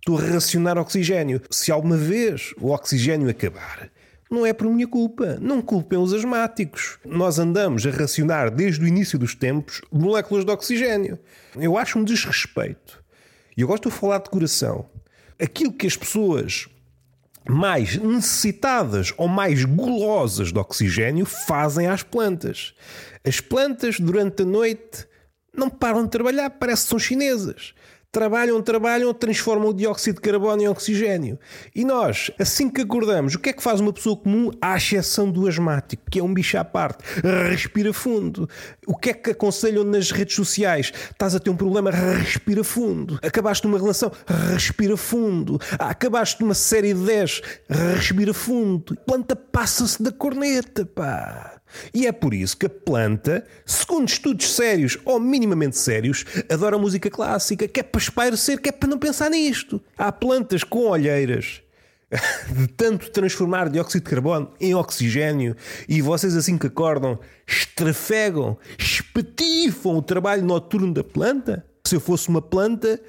Estou 0.00 0.16
a 0.16 0.22
racionar 0.22 0.78
oxigênio. 0.78 1.42
Se 1.50 1.70
alguma 1.70 1.96
vez 1.96 2.54
o 2.58 2.70
oxigênio 2.70 3.28
acabar, 3.28 3.90
não 4.30 4.46
é 4.46 4.52
por 4.54 4.66
minha 4.66 4.88
culpa. 4.88 5.36
Não 5.42 5.60
culpem 5.60 5.98
os 5.98 6.14
asmáticos. 6.14 6.98
Nós 7.04 7.38
andamos 7.38 7.86
a 7.86 7.90
racionar 7.90 8.50
desde 8.50 8.82
o 8.82 8.88
início 8.88 9.18
dos 9.18 9.34
tempos 9.34 9.82
moléculas 9.92 10.46
de 10.46 10.50
oxigênio. 10.50 11.18
Eu 11.54 11.76
acho 11.76 11.98
um 11.98 12.04
desrespeito. 12.04 13.04
E 13.54 13.60
eu 13.60 13.68
gosto 13.68 13.90
de 13.90 13.94
falar 13.94 14.20
de 14.20 14.30
coração. 14.30 14.88
Aquilo 15.38 15.72
que 15.72 15.86
as 15.86 15.96
pessoas 15.98 16.66
mais 17.46 17.96
necessitadas 17.96 19.12
ou 19.18 19.28
mais 19.28 19.66
gulosas 19.66 20.50
de 20.50 20.58
oxigênio 20.58 21.26
fazem 21.26 21.88
às 21.88 22.02
plantas. 22.02 22.72
As 23.22 23.38
plantas, 23.38 24.00
durante 24.00 24.44
a 24.44 24.46
noite, 24.46 25.06
não 25.54 25.68
param 25.68 26.04
de 26.04 26.10
trabalhar, 26.10 26.48
parece 26.48 26.84
que 26.84 26.88
são 26.88 26.98
chinesas 26.98 27.74
trabalham, 28.12 28.60
trabalham, 28.60 29.14
transformam 29.14 29.68
o 29.68 29.74
dióxido 29.74 30.16
de 30.16 30.20
carbono 30.20 30.62
em 30.62 30.68
oxigênio. 30.68 31.38
E 31.74 31.84
nós, 31.84 32.30
assim 32.38 32.68
que 32.68 32.80
acordamos, 32.80 33.34
o 33.34 33.38
que 33.38 33.50
é 33.50 33.52
que 33.52 33.62
faz 33.62 33.80
uma 33.80 33.92
pessoa 33.92 34.16
comum, 34.16 34.50
à 34.60 34.76
exceção 34.76 35.30
do 35.30 35.46
asmático, 35.46 36.02
que 36.10 36.18
é 36.18 36.22
um 36.22 36.32
bicho 36.32 36.58
à 36.58 36.64
parte? 36.64 37.04
Respira 37.48 37.92
fundo. 37.92 38.48
O 38.86 38.96
que 38.96 39.10
é 39.10 39.14
que 39.14 39.30
aconselham 39.30 39.84
nas 39.84 40.10
redes 40.10 40.34
sociais? 40.34 40.92
Estás 41.10 41.34
a 41.34 41.40
ter 41.40 41.50
um 41.50 41.56
problema, 41.56 41.90
respira 41.90 42.64
fundo. 42.64 43.18
Acabaste 43.22 43.66
uma 43.66 43.78
relação, 43.78 44.10
respira 44.52 44.96
fundo. 44.96 45.58
Ah, 45.78 45.90
acabaste 45.90 46.42
uma 46.42 46.54
série 46.54 46.92
de 46.92 47.04
10, 47.04 47.42
respira 47.96 48.34
fundo. 48.34 48.96
Planta 49.06 49.36
passa-se 49.36 50.02
da 50.02 50.10
corneta, 50.10 50.84
pá. 50.84 51.49
E 51.92 52.06
é 52.06 52.12
por 52.12 52.34
isso 52.34 52.56
que 52.56 52.66
a 52.66 52.70
planta, 52.70 53.44
segundo 53.64 54.08
estudos 54.08 54.54
sérios 54.54 54.98
ou 55.04 55.18
minimamente 55.20 55.76
sérios, 55.76 56.24
adora 56.50 56.78
música 56.78 57.10
clássica, 57.10 57.68
que 57.68 57.80
é 57.80 57.82
para 57.82 58.00
espairecer, 58.00 58.60
que 58.60 58.68
é 58.68 58.72
para 58.72 58.88
não 58.88 58.98
pensar 58.98 59.30
nisto. 59.30 59.80
Há 59.96 60.10
plantas 60.12 60.64
com 60.64 60.88
olheiras 60.88 61.62
de 62.56 62.66
tanto 62.68 63.10
transformar 63.10 63.68
dióxido 63.68 64.02
de 64.02 64.10
carbono 64.10 64.50
em 64.60 64.74
oxigênio 64.74 65.56
e 65.88 66.02
vocês 66.02 66.36
assim 66.36 66.58
que 66.58 66.66
acordam 66.66 67.18
estrafegam, 67.46 68.58
espatifam 68.78 69.96
o 69.96 70.02
trabalho 70.02 70.44
noturno 70.44 70.92
da 70.92 71.04
planta. 71.04 71.64
Se 71.86 71.96
eu 71.96 72.00
fosse 72.00 72.28
uma 72.28 72.42
planta, 72.42 73.00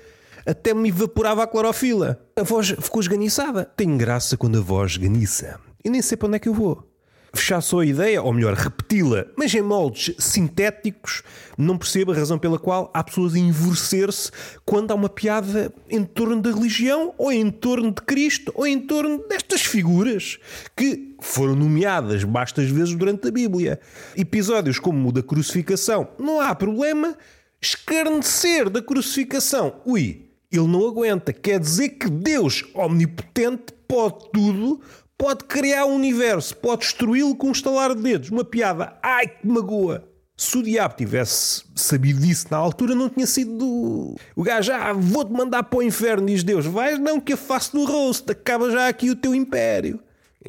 até 0.45 0.73
me 0.73 0.89
evaporava 0.89 1.43
a 1.43 1.47
clorofila. 1.47 2.19
A 2.35 2.43
voz 2.43 2.69
ficou 2.69 3.01
esganiçada. 3.01 3.65
Tem 3.65 3.97
graça 3.97 4.37
quando 4.37 4.57
a 4.57 4.61
voz 4.61 4.91
esganiça. 4.91 5.59
E 5.83 5.89
nem 5.89 6.01
sei 6.01 6.17
para 6.17 6.27
onde 6.27 6.37
é 6.37 6.39
que 6.39 6.49
eu 6.49 6.53
vou 6.53 6.90
fechar 7.33 7.61
só 7.61 7.79
a 7.79 7.85
ideia, 7.85 8.21
ou 8.21 8.33
melhor, 8.33 8.53
repeti-la, 8.53 9.25
mas 9.37 9.53
em 9.53 9.61
moldes 9.61 10.13
sintéticos, 10.19 11.23
não 11.57 11.77
percebo 11.77 12.11
a 12.11 12.15
razão 12.15 12.37
pela 12.37 12.59
qual 12.59 12.91
há 12.93 13.03
pessoas 13.03 13.33
a 13.35 13.39
envorcer-se 13.39 14.31
quando 14.65 14.91
há 14.91 14.95
uma 14.95 15.09
piada 15.09 15.73
em 15.89 16.03
torno 16.03 16.41
da 16.41 16.51
religião, 16.51 17.13
ou 17.17 17.31
em 17.31 17.49
torno 17.49 17.91
de 17.91 18.01
Cristo, 18.01 18.51
ou 18.55 18.67
em 18.67 18.79
torno 18.79 19.25
destas 19.27 19.61
figuras 19.61 20.39
que 20.75 21.15
foram 21.19 21.55
nomeadas 21.55 22.23
bastas 22.23 22.69
vezes 22.69 22.95
durante 22.95 23.27
a 23.27 23.31
Bíblia. 23.31 23.79
Episódios 24.17 24.79
como 24.79 25.09
o 25.09 25.11
da 25.11 25.23
crucificação, 25.23 26.09
não 26.19 26.41
há 26.41 26.53
problema. 26.53 27.15
Escarnecer 27.61 28.71
da 28.71 28.81
crucificação, 28.81 29.81
ui, 29.85 30.31
ele 30.51 30.67
não 30.67 30.87
aguenta. 30.87 31.31
Quer 31.31 31.59
dizer 31.59 31.89
que 31.89 32.09
Deus 32.09 32.65
omnipotente 32.73 33.71
pode 33.87 34.31
tudo, 34.33 34.81
pode 35.21 35.43
criar 35.43 35.85
um 35.85 35.93
universo, 35.93 36.57
pode 36.57 36.81
destruí-lo 36.81 37.35
com 37.35 37.49
um 37.49 37.51
estalar 37.51 37.93
de 37.93 38.01
dedos. 38.01 38.31
Uma 38.31 38.43
piada, 38.43 38.97
ai 39.03 39.27
que 39.27 39.47
magoa. 39.47 40.03
Se 40.35 40.57
o 40.57 40.63
diabo 40.63 40.95
tivesse 40.95 41.63
sabido 41.75 42.19
disso 42.19 42.47
na 42.49 42.57
altura, 42.57 42.95
não 42.95 43.07
tinha 43.07 43.27
sido 43.27 43.55
do... 43.55 44.15
o 44.35 44.41
gajo, 44.41 44.71
ah, 44.71 44.91
vou-te 44.91 45.31
mandar 45.31 45.61
para 45.61 45.77
o 45.77 45.83
inferno, 45.83 46.25
diz 46.25 46.43
Deus. 46.43 46.65
Vais 46.65 46.97
não, 46.97 47.21
que 47.21 47.33
eu 47.33 47.37
faço 47.37 47.73
do 47.73 47.85
rosto, 47.85 48.31
acaba 48.31 48.71
já 48.71 48.87
aqui 48.87 49.11
o 49.11 49.15
teu 49.15 49.35
império. 49.35 49.99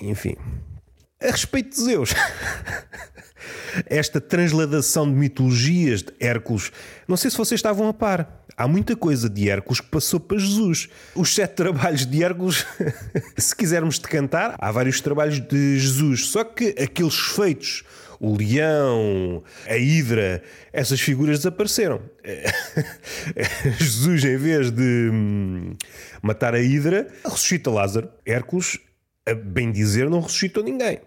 Enfim. 0.01 0.37
A 1.21 1.27
respeito 1.27 1.77
de 1.77 1.83
Zeus, 1.83 2.15
esta 3.85 4.23
transladação 4.23 5.07
de 5.07 5.15
mitologias 5.15 6.03
de 6.03 6.15
Hércules, 6.19 6.73
não 7.07 7.19
sei 7.19 7.31
se 7.31 7.37
vocês 7.37 7.59
estavam 7.59 7.89
a 7.89 7.93
par. 7.93 8.42
Há 8.63 8.69
muita 8.69 8.95
coisa 8.95 9.29
de 9.29 9.51
Hércules 9.51 9.81
que 9.81 9.89
passou 9.89 10.21
para 10.21 10.39
Jesus. 10.39 10.89
Os 11.17 11.35
sete 11.35 11.55
trabalhos 11.55 12.07
de 12.07 12.23
Hércules, 12.23 12.65
se 13.37 13.57
quisermos 13.57 13.99
decantar, 13.99 14.55
há 14.57 14.71
vários 14.71 15.01
trabalhos 15.01 15.41
de 15.41 15.81
Jesus. 15.81 16.27
Só 16.27 16.45
que 16.45 16.69
aqueles 16.81 17.17
feitos, 17.17 17.83
o 18.21 18.37
leão, 18.37 19.43
a 19.67 19.77
hidra, 19.77 20.45
essas 20.73 21.01
figuras 21.01 21.39
desapareceram. 21.39 22.03
Jesus, 23.81 24.25
em 24.25 24.37
vez 24.37 24.71
de 24.71 25.11
hum, 25.13 25.75
matar 26.23 26.55
a 26.55 26.61
hidra, 26.61 27.09
ressuscita 27.25 27.69
Lázaro. 27.69 28.11
Hércules, 28.25 28.79
a 29.27 29.35
bem 29.35 29.73
dizer, 29.73 30.09
não 30.09 30.21
ressuscitou 30.21 30.63
ninguém. 30.63 31.01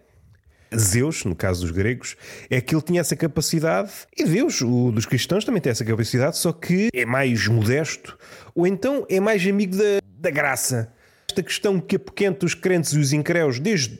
Zeus, 0.80 1.24
no 1.24 1.36
caso 1.36 1.62
dos 1.62 1.72
gregos, 1.72 2.16
é 2.50 2.60
que 2.62 2.76
ele 2.76 2.82
tinha 2.82 3.02
essa 3.02 3.16
capacidade, 3.16 3.92
e 4.16 4.24
Deus, 4.24 4.62
o 4.62 4.92
dos 4.92 5.06
cristãos, 5.06 5.46
também 5.46 5.62
tem 5.62 5.72
essa 5.72 5.86
capacidade, 5.86 6.38
só 6.38 6.52
que 6.52 6.90
é 6.94 7.06
mais 7.06 7.48
modesto, 7.48 8.18
ou 8.54 8.66
então 8.66 9.06
é 9.10 9.20
mais 9.20 9.46
amigo 9.46 9.76
da, 9.76 10.02
da 10.18 10.30
graça. 10.30 10.94
Esta 11.30 11.44
questão 11.44 11.80
que 11.80 11.96
apoquenta 11.96 12.46
os 12.46 12.54
crentes 12.54 12.94
e 12.94 13.00
os 13.00 13.14
incréus 13.14 13.60
desde, 13.60 14.00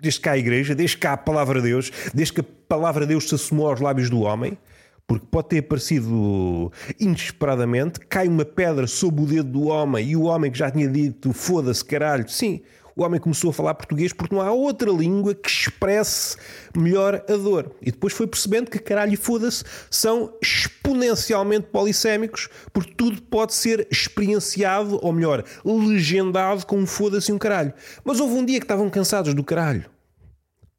desde 0.00 0.20
cá 0.20 0.32
a 0.32 0.38
igreja, 0.38 0.74
desde 0.74 0.96
cá 0.96 1.12
a 1.12 1.16
palavra 1.16 1.60
de 1.60 1.68
Deus, 1.68 1.90
desde 2.12 2.34
que 2.34 2.40
a 2.40 2.44
palavra 2.68 3.02
de 3.02 3.08
Deus 3.08 3.28
se 3.28 3.34
assomou 3.34 3.68
aos 3.68 3.80
lábios 3.80 4.10
do 4.10 4.20
homem, 4.20 4.58
porque 5.06 5.26
pode 5.30 5.48
ter 5.48 5.58
aparecido 5.58 6.72
inesperadamente, 6.98 8.00
cai 8.00 8.26
uma 8.26 8.44
pedra 8.44 8.86
sob 8.86 9.22
o 9.22 9.26
dedo 9.26 9.50
do 9.50 9.64
homem 9.64 10.08
e 10.08 10.16
o 10.16 10.22
homem 10.22 10.50
que 10.50 10.58
já 10.58 10.70
tinha 10.70 10.88
dito 10.88 11.32
foda-se 11.32 11.84
caralho, 11.84 12.28
sim, 12.28 12.62
o 12.96 13.02
homem 13.02 13.20
começou 13.20 13.50
a 13.50 13.52
falar 13.52 13.74
português 13.74 14.12
porque 14.12 14.34
não 14.34 14.42
há 14.42 14.52
outra 14.52 14.90
língua 14.90 15.34
que 15.34 15.48
expresse 15.48 16.36
melhor 16.76 17.24
a 17.28 17.36
dor. 17.36 17.74
E 17.82 17.90
depois 17.90 18.12
foi 18.12 18.26
percebendo 18.26 18.70
que 18.70 18.78
caralho 18.78 19.16
foda-se 19.18 19.64
são 19.90 20.32
exponencialmente 20.40 21.66
polissémicos, 21.72 22.48
porque 22.72 22.94
tudo 22.94 23.20
pode 23.22 23.54
ser 23.54 23.86
experienciado, 23.90 24.98
ou 25.02 25.12
melhor, 25.12 25.44
legendado 25.64 26.66
com 26.66 26.76
um 26.76 26.86
foda-se 26.86 27.30
e 27.30 27.34
um 27.34 27.38
caralho. 27.38 27.72
Mas 28.04 28.20
houve 28.20 28.34
um 28.34 28.44
dia 28.44 28.60
que 28.60 28.64
estavam 28.64 28.88
cansados 28.88 29.34
do 29.34 29.42
caralho, 29.42 29.86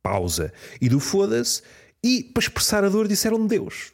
pausa, 0.01 0.53
e 0.79 0.87
do 0.87 0.99
foda-se, 0.99 1.61
e 2.03 2.23
para 2.23 2.41
expressar 2.41 2.83
a 2.83 2.89
dor 2.89 3.07
disseram 3.07 3.45
Deus 3.45 3.93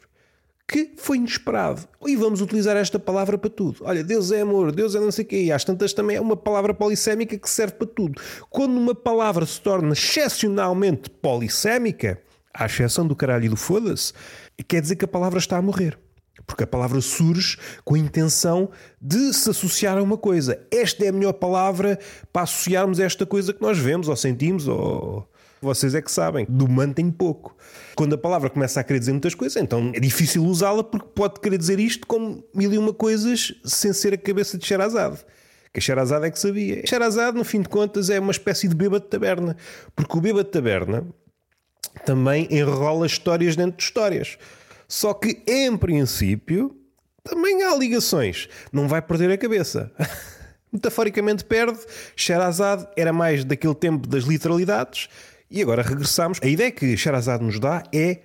que 0.68 0.94
foi 0.96 1.18
inesperado. 1.18 1.86
E 2.06 2.16
vamos 2.16 2.40
utilizar 2.40 2.76
esta 2.76 2.98
palavra 2.98 3.36
para 3.36 3.50
tudo. 3.50 3.80
Olha, 3.82 4.02
Deus 4.02 4.30
é 4.30 4.40
amor, 4.40 4.72
Deus 4.72 4.94
é 4.94 5.00
não 5.00 5.10
sei 5.10 5.24
o 5.24 5.28
quê. 5.28 5.42
E 5.44 5.52
às 5.52 5.64
tantas 5.64 5.92
também 5.92 6.16
é 6.16 6.20
uma 6.20 6.36
palavra 6.36 6.72
polissémica 6.72 7.38
que 7.38 7.50
serve 7.50 7.74
para 7.74 7.86
tudo. 7.86 8.20
Quando 8.48 8.76
uma 8.76 8.94
palavra 8.94 9.44
se 9.44 9.60
torna 9.60 9.92
excepcionalmente 9.92 11.10
polissémica, 11.10 12.20
à 12.54 12.66
exceção 12.66 13.06
do 13.06 13.16
caralho 13.16 13.46
e 13.46 13.48
do 13.48 13.56
foda-se, 13.56 14.12
quer 14.68 14.80
dizer 14.80 14.96
que 14.96 15.04
a 15.04 15.08
palavra 15.08 15.38
está 15.38 15.56
a 15.56 15.62
morrer. 15.62 15.98
Porque 16.46 16.64
a 16.64 16.66
palavra 16.66 17.00
surge 17.00 17.58
com 17.84 17.94
a 17.94 17.98
intenção 17.98 18.70
de 19.00 19.32
se 19.32 19.50
associar 19.50 19.96
a 19.98 20.02
uma 20.02 20.16
coisa. 20.16 20.66
Esta 20.70 21.04
é 21.04 21.08
a 21.08 21.12
melhor 21.12 21.34
palavra 21.34 21.98
para 22.32 22.42
associarmos 22.42 22.98
esta 22.98 23.24
coisa 23.24 23.52
que 23.52 23.62
nós 23.62 23.78
vemos 23.78 24.08
ou 24.08 24.16
sentimos 24.16 24.66
ou 24.66 25.28
vocês 25.62 25.94
é 25.94 26.02
que 26.02 26.10
sabem. 26.10 26.44
Do 26.48 26.68
mano 26.68 26.92
tem 26.92 27.10
pouco. 27.10 27.56
Quando 27.94 28.14
a 28.14 28.18
palavra 28.18 28.50
começa 28.50 28.80
a 28.80 28.84
querer 28.84 28.98
dizer 28.98 29.12
muitas 29.12 29.34
coisas, 29.34 29.62
então 29.62 29.92
é 29.94 30.00
difícil 30.00 30.44
usá-la 30.44 30.82
porque 30.82 31.08
pode 31.14 31.40
querer 31.40 31.56
dizer 31.56 31.78
isto 31.78 32.06
como 32.06 32.44
mil 32.54 32.72
e 32.72 32.78
uma 32.78 32.92
coisas 32.92 33.54
sem 33.64 33.92
ser 33.92 34.14
a 34.14 34.18
cabeça 34.18 34.58
de 34.58 34.66
Sherazade. 34.66 35.18
Que 35.72 35.78
a 35.78 35.82
Sherazade 35.82 36.26
é 36.26 36.30
que 36.30 36.38
sabia. 36.38 36.86
Sherazade, 36.86 37.36
no 37.36 37.44
fim 37.44 37.62
de 37.62 37.68
contas, 37.68 38.10
é 38.10 38.20
uma 38.20 38.32
espécie 38.32 38.68
de 38.68 38.74
bêbado 38.74 39.04
de 39.04 39.10
taberna. 39.10 39.56
Porque 39.94 40.18
o 40.18 40.20
bêbado 40.20 40.44
de 40.44 40.50
taberna 40.50 41.06
também 42.04 42.46
enrola 42.50 43.06
histórias 43.06 43.56
dentro 43.56 43.78
de 43.78 43.84
histórias. 43.84 44.36
Só 44.88 45.14
que, 45.14 45.42
em 45.46 45.74
princípio, 45.76 46.76
também 47.22 47.62
há 47.62 47.74
ligações. 47.76 48.48
Não 48.72 48.88
vai 48.88 49.00
perder 49.00 49.30
a 49.30 49.38
cabeça. 49.38 49.92
Metaforicamente 50.72 51.44
perde. 51.44 51.78
Sherazade 52.16 52.86
era 52.96 53.12
mais 53.12 53.44
daquele 53.44 53.74
tempo 53.74 54.08
das 54.08 54.24
literalidades 54.24 55.08
e 55.52 55.62
agora 55.62 55.82
regressamos. 55.82 56.38
A 56.42 56.46
ideia 56.46 56.70
que 56.70 56.96
Sherazade 56.96 57.44
nos 57.44 57.60
dá 57.60 57.82
é 57.92 58.20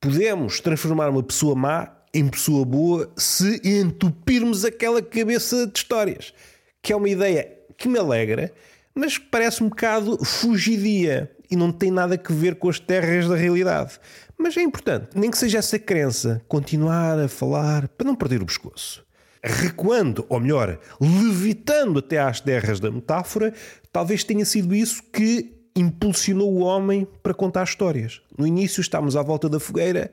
podemos 0.00 0.60
transformar 0.60 1.10
uma 1.10 1.22
pessoa 1.22 1.54
má 1.54 1.92
em 2.14 2.28
pessoa 2.28 2.64
boa 2.64 3.12
se 3.16 3.60
entupirmos 3.64 4.64
aquela 4.64 5.02
cabeça 5.02 5.66
de 5.66 5.78
histórias. 5.78 6.32
Que 6.80 6.92
é 6.92 6.96
uma 6.96 7.08
ideia 7.08 7.52
que 7.76 7.88
me 7.88 7.98
alegra, 7.98 8.52
mas 8.94 9.18
parece 9.18 9.62
um 9.62 9.68
bocado 9.68 10.24
fugidia 10.24 11.30
e 11.50 11.56
não 11.56 11.72
tem 11.72 11.90
nada 11.90 12.14
a 12.22 12.32
ver 12.32 12.54
com 12.54 12.68
as 12.68 12.78
terras 12.78 13.28
da 13.28 13.36
realidade. 13.36 13.98
Mas 14.36 14.56
é 14.56 14.62
importante, 14.62 15.08
nem 15.14 15.30
que 15.30 15.38
seja 15.38 15.58
essa 15.58 15.78
crença, 15.78 16.40
continuar 16.46 17.18
a 17.18 17.28
falar 17.28 17.88
para 17.88 18.06
não 18.06 18.14
perder 18.14 18.40
o 18.40 18.46
pescoço. 18.46 19.04
Recuando, 19.42 20.24
ou 20.28 20.40
melhor, 20.40 20.78
levitando 21.00 21.98
até 21.98 22.18
às 22.18 22.40
terras 22.40 22.80
da 22.80 22.90
metáfora, 22.90 23.52
talvez 23.92 24.24
tenha 24.24 24.44
sido 24.44 24.74
isso 24.74 25.02
que 25.12 25.57
impulsionou 25.76 26.52
o 26.52 26.60
homem 26.60 27.06
para 27.22 27.34
contar 27.34 27.64
histórias. 27.64 28.20
No 28.36 28.46
início 28.46 28.80
estávamos 28.80 29.16
à 29.16 29.22
volta 29.22 29.48
da 29.48 29.60
fogueira 29.60 30.10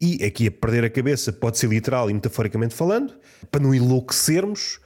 e 0.00 0.24
aqui 0.24 0.46
a 0.46 0.50
perder 0.50 0.84
a 0.84 0.90
cabeça 0.90 1.32
pode 1.32 1.58
ser 1.58 1.68
literal 1.68 2.08
e 2.08 2.14
metaforicamente 2.14 2.74
falando, 2.74 3.14
para 3.50 3.60
não 3.60 3.74
enlouquecermos 3.74 4.80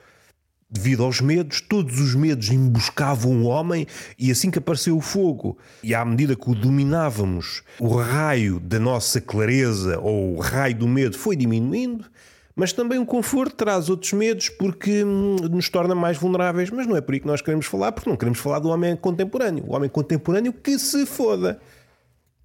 devido 0.72 1.04
aos 1.04 1.20
medos, 1.20 1.60
todos 1.60 2.00
os 2.00 2.14
medos 2.14 2.48
emboscavam 2.50 3.42
o 3.42 3.44
homem 3.44 3.86
e 4.18 4.30
assim 4.30 4.50
que 4.50 4.58
apareceu 4.58 4.96
o 4.96 5.02
fogo 5.02 5.58
e 5.82 5.94
à 5.94 6.02
medida 6.02 6.34
que 6.34 6.50
o 6.50 6.54
dominávamos, 6.54 7.62
o 7.78 7.94
raio 7.94 8.58
da 8.58 8.78
nossa 8.78 9.20
clareza 9.20 9.98
ou 10.00 10.34
o 10.34 10.40
raio 10.40 10.74
do 10.74 10.88
medo 10.88 11.18
foi 11.18 11.36
diminuindo, 11.36 12.06
mas 12.54 12.72
também 12.72 12.98
o 12.98 13.06
conforto 13.06 13.56
traz 13.56 13.88
outros 13.88 14.12
medos 14.12 14.48
porque 14.48 15.02
hum, 15.04 15.36
nos 15.50 15.68
torna 15.68 15.94
mais 15.94 16.18
vulneráveis. 16.18 16.70
Mas 16.70 16.86
não 16.86 16.96
é 16.96 17.00
por 17.00 17.14
aí 17.14 17.20
que 17.20 17.26
nós 17.26 17.40
queremos 17.40 17.66
falar, 17.66 17.92
porque 17.92 18.08
não 18.08 18.16
queremos 18.16 18.38
falar 18.38 18.58
do 18.58 18.68
homem 18.68 18.94
contemporâneo. 18.96 19.64
O 19.66 19.74
homem 19.74 19.88
contemporâneo 19.88 20.52
que 20.52 20.78
se 20.78 21.06
foda. 21.06 21.60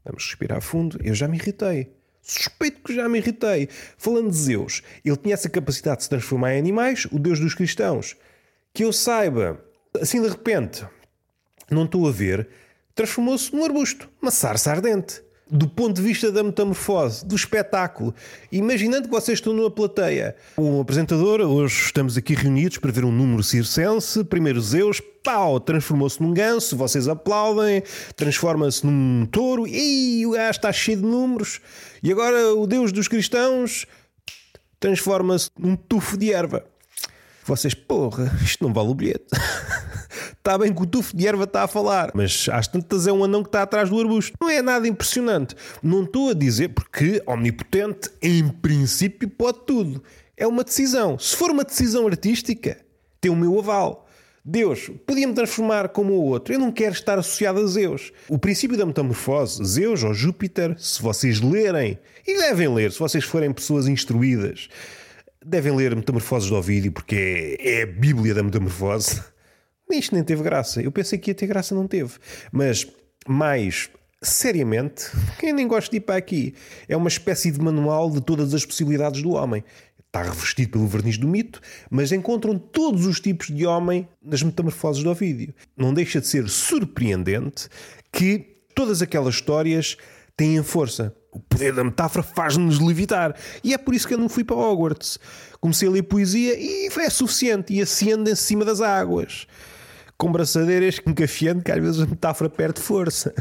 Vamos 0.06 0.26
respirar 0.26 0.62
fundo. 0.62 0.98
Eu 1.04 1.14
já 1.14 1.28
me 1.28 1.38
irritei. 1.38 1.92
Suspeito 2.22 2.82
que 2.82 2.96
já 2.96 3.08
me 3.10 3.20
irritei. 3.20 3.70
Falando 3.98 4.30
de 4.30 4.38
Zeus, 4.38 4.82
ele 5.04 5.18
tinha 5.18 5.34
essa 5.34 5.50
capacidade 5.50 5.98
de 5.98 6.04
se 6.04 6.10
transformar 6.10 6.56
em 6.56 6.60
animais, 6.60 7.06
o 7.12 7.20
Deus 7.20 7.40
dos 7.40 7.54
cristãos. 7.54 8.16
Que 8.74 8.84
eu 8.84 8.94
saiba, 8.94 9.62
assim 10.02 10.22
de 10.22 10.28
repente, 10.28 10.86
não 11.70 11.86
estou 11.86 12.08
a 12.08 12.12
ver, 12.12 12.48
transformou-se 12.96 13.54
num 13.54 13.64
arbusto, 13.64 14.10
uma 14.22 14.32
sarça 14.32 14.72
ardente 14.72 15.22
do 15.50 15.68
ponto 15.68 15.96
de 15.96 16.02
vista 16.02 16.32
da 16.32 16.44
metamorfose, 16.44 17.26
do 17.26 17.36
espetáculo. 17.36 18.14
Imaginando 18.52 19.04
que 19.04 19.14
vocês 19.14 19.40
estão 19.40 19.54
numa 19.54 19.72
plateia, 19.72 20.36
um 20.58 20.82
apresentador, 20.82 21.42
hoje 21.42 21.86
estamos 21.86 22.18
aqui 22.18 22.34
reunidos 22.34 22.78
para 22.78 22.92
ver 22.92 23.06
um 23.06 23.12
número 23.12 23.42
circense, 23.44 24.24
primeiro 24.24 24.62
Zeus, 24.62 25.02
pau, 25.24 25.60
transformou-se 25.60 26.22
num 26.22 26.34
ganso, 26.34 26.76
vocês 26.76 27.08
aplaudem, 27.08 27.84
transforma-se 28.16 28.86
num 28.86 29.26
touro, 29.26 29.68
e 29.68 30.26
o 30.26 30.32
gajo 30.32 30.52
está 30.52 30.72
cheio 30.72 30.98
de 30.98 31.04
números, 31.04 31.62
e 32.04 32.12
agora 32.12 32.54
o 32.54 32.68
Deus 32.68 32.92
dos 32.92 33.08
cristãos 33.08 33.86
transforma-se 34.80 35.50
num 35.58 35.76
tufo 35.76 36.18
de 36.18 36.32
erva. 36.32 36.66
Vocês, 37.46 37.74
porra, 37.74 38.32
isto 38.44 38.64
não 38.64 38.74
vale 38.74 38.90
o 38.90 38.94
bilhete. 38.94 39.26
Está 40.48 40.58
bem 40.58 40.74
que 40.74 40.82
o 40.82 40.86
tufo 40.86 41.14
de 41.14 41.28
erva 41.28 41.44
está 41.44 41.64
a 41.64 41.68
falar, 41.68 42.10
mas 42.16 42.48
às 42.50 42.70
tantas 42.70 43.06
é 43.06 43.12
um 43.12 43.22
anão 43.22 43.44
que 43.44 43.50
está 43.50 43.64
atrás 43.64 43.90
do 43.90 44.00
arbusto. 44.00 44.32
Não 44.40 44.50
é 44.50 44.62
nada 44.62 44.88
impressionante. 44.88 45.54
Não 45.84 46.06
estou 46.06 46.30
a 46.30 46.34
dizer 46.34 46.70
porque 46.70 47.22
omnipotente, 47.28 48.10
em 48.22 48.48
princípio, 48.48 49.28
pode 49.28 49.66
tudo. 49.66 50.02
É 50.38 50.48
uma 50.48 50.64
decisão. 50.64 51.20
Se 51.20 51.36
for 51.36 51.52
uma 51.52 51.66
decisão 51.66 52.08
artística, 52.08 52.78
tem 53.20 53.30
o 53.30 53.36
meu 53.36 53.60
aval. 53.60 54.08
Deus 54.42 54.90
podia-me 55.06 55.34
transformar 55.34 55.90
como 55.90 56.14
o 56.14 56.24
outro. 56.24 56.54
Eu 56.54 56.60
não 56.60 56.72
quero 56.72 56.94
estar 56.94 57.20
associado 57.20 57.60
a 57.60 57.68
Zeus. 57.68 58.14
O 58.30 58.40
princípio 58.40 58.78
da 58.78 58.86
metamorfose, 58.86 59.62
Zeus 59.66 60.02
ou 60.02 60.14
Júpiter, 60.14 60.80
se 60.80 61.02
vocês 61.02 61.42
lerem, 61.42 62.00
e 62.26 62.38
devem 62.38 62.74
ler, 62.74 62.94
se 62.94 63.00
vocês 63.00 63.26
forem 63.26 63.52
pessoas 63.52 63.86
instruídas, 63.86 64.70
devem 65.46 65.76
ler 65.76 65.94
Metamorfoses 65.94 66.50
do 66.50 66.56
Ovídio, 66.56 66.94
porque 66.94 67.58
é, 67.60 67.80
é 67.80 67.84
a 67.84 67.86
Bíblia 67.86 68.34
da 68.34 68.44
Metamorfose. 68.44 69.22
Isto 69.90 70.16
nem 70.16 70.24
teve 70.24 70.44
graça. 70.44 70.82
Eu 70.82 70.92
pensei 70.92 71.18
que 71.18 71.32
ia 71.32 71.36
ter 71.36 71.48
graça, 71.48 71.74
não 71.74 71.88
teve. 71.88 72.14
Mas, 72.52 72.88
mais 73.28 73.90
seriamente, 74.22 75.06
quem 75.40 75.54
nem 75.54 75.68
gosta 75.68 75.92
de 75.92 75.98
ir 75.98 76.02
para 76.02 76.16
aqui, 76.16 76.54
é 76.88 76.98
uma 76.98 77.08
espécie 77.08 77.52
de 77.52 77.60
manual 77.60 78.10
de 78.10 78.22
todas 78.22 78.54
as 78.54 78.66
possibilidades 78.66 79.22
do 79.22 79.32
homem. 79.32 79.64
Está 80.06 80.24
revestido 80.24 80.72
pelo 80.72 80.88
verniz 80.88 81.18
do 81.18 81.28
mito, 81.28 81.62
mas 81.90 82.12
encontram 82.12 82.58
todos 82.58 83.06
os 83.06 83.20
tipos 83.20 83.48
de 83.48 83.66
homem 83.66 84.08
nas 84.22 84.42
metamorfoses 84.42 85.04
do 85.04 85.10
Ovídio. 85.10 85.54
Não 85.76 85.94
deixa 85.94 86.20
de 86.20 86.28
ser 86.28 86.50
surpreendente 86.50 87.68
que 88.12 88.58
todas 88.74 89.02
aquelas 89.02 89.36
histórias 89.36 89.98
têm 90.36 90.62
força. 90.64 91.14
O 91.32 91.40
poder 91.40 91.74
da 91.74 91.84
metáfora 91.84 92.24
faz-nos 92.24 92.80
levitar. 92.80 93.36
E 93.64 93.74
é 93.74 93.78
por 93.78 93.94
isso 93.94 94.08
que 94.08 94.14
eu 94.14 94.18
não 94.18 94.30
fui 94.30 94.44
para 94.44 94.56
Hogwarts. 94.56 95.20
Comecei 95.60 95.88
a 95.88 95.92
ler 95.92 96.04
poesia 96.04 96.58
e 96.58 96.88
é 96.88 97.10
suficiente. 97.10 97.74
E 97.74 97.82
ascendo 97.82 98.30
em 98.30 98.36
cima 98.36 98.66
das 98.66 98.82
águas 98.82 99.46
com 100.18 100.32
braçadeiras 100.32 101.00
encafiando 101.06 101.64
que 101.64 101.72
às 101.72 101.82
vezes 101.82 102.02
a 102.02 102.06
metáfora 102.06 102.50
perde 102.50 102.82
força. 102.82 103.34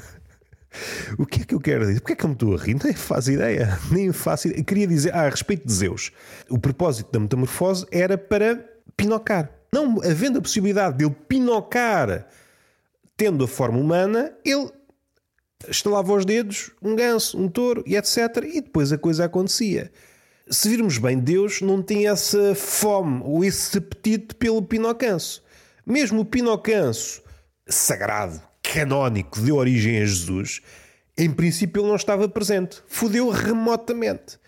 O 1.19 1.25
que 1.25 1.41
é 1.41 1.45
que 1.45 1.55
eu 1.55 1.61
quero 1.61 1.87
dizer? 1.87 2.01
Porquê 2.01 2.13
é 2.13 2.17
que 2.17 2.25
eu 2.25 2.29
me 2.29 2.35
estou 2.35 2.55
a 2.55 2.59
rir? 2.59 2.77
Nem 2.85 2.93
faço 2.93 3.31
ideia. 3.31 3.79
Nem 3.91 4.13
faço 4.13 4.49
ideia. 4.49 4.63
Queria 4.63 4.87
dizer, 4.87 5.15
ah, 5.15 5.23
a 5.23 5.29
respeito 5.29 5.67
de 5.67 5.73
Zeus, 5.73 6.13
o 6.51 6.59
propósito 6.59 7.11
da 7.11 7.19
metamorfose 7.19 7.87
era 7.91 8.19
para 8.19 8.63
pinocar. 8.97 9.51
Não 9.73 10.01
havendo 10.03 10.39
a 10.39 10.43
possibilidade 10.43 10.99
de 10.99 11.05
ele 11.05 11.17
pinocar 11.27 12.27
tendo 13.17 13.45
a 13.45 13.49
forma 13.49 13.79
humana, 13.79 14.33
ele 14.45 14.71
estalava 15.69 16.13
os 16.13 16.25
dedos, 16.25 16.71
um 16.83 16.95
ganso, 16.95 17.39
um 17.39 17.49
touro 17.49 17.83
e 17.87 17.97
etc. 17.97 18.19
E 18.45 18.61
depois 18.61 18.93
a 18.93 18.99
coisa 18.99 19.25
acontecia. 19.25 19.91
Se 20.49 20.69
virmos 20.69 20.99
bem, 20.99 21.19
Deus 21.19 21.61
não 21.61 21.83
tinha 21.83 22.11
essa 22.11 22.55
fome 22.55 23.21
ou 23.25 23.45
esse 23.45 23.79
apetite 23.79 24.35
pelo 24.35 24.63
pinocanço. 24.63 25.43
Mesmo 25.87 26.23
o 26.23 26.25
pinocanço 26.25 27.23
sagrado, 27.69 28.43
canónico, 28.61 29.41
deu 29.41 29.57
origem 29.57 29.99
a 29.99 30.05
Jesus, 30.05 30.61
em 31.17 31.31
princípio 31.31 31.81
ele 31.81 31.89
não 31.89 31.97
estava 31.97 32.29
presente. 32.29 32.83
Fudeu 32.89 33.31
remotamente. 33.31 34.39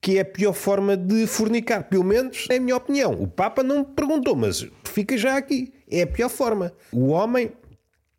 Que 0.00 0.18
é 0.18 0.20
a 0.20 0.24
pior 0.24 0.52
forma 0.52 0.96
de 0.96 1.26
fornicar. 1.26 1.84
Pelo 1.84 2.04
menos 2.04 2.46
é 2.50 2.56
a 2.56 2.60
minha 2.60 2.76
opinião. 2.76 3.12
O 3.12 3.26
Papa 3.26 3.62
não 3.62 3.78
me 3.78 3.84
perguntou, 3.84 4.36
mas 4.36 4.66
fica 4.84 5.16
já 5.16 5.36
aqui. 5.36 5.72
É 5.90 6.02
a 6.02 6.06
pior 6.06 6.28
forma. 6.28 6.72
O 6.92 7.08
homem 7.08 7.50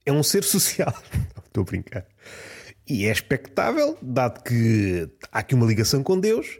é 0.05 0.11
um 0.11 0.23
ser 0.23 0.43
social. 0.45 0.93
Estou 1.45 1.61
a 1.61 1.65
brincar. 1.65 2.05
E 2.87 3.05
é 3.05 3.11
expectável, 3.11 3.97
dado 4.01 4.43
que 4.43 5.09
há 5.31 5.39
aqui 5.39 5.55
uma 5.55 5.65
ligação 5.65 6.03
com 6.03 6.19
Deus, 6.19 6.59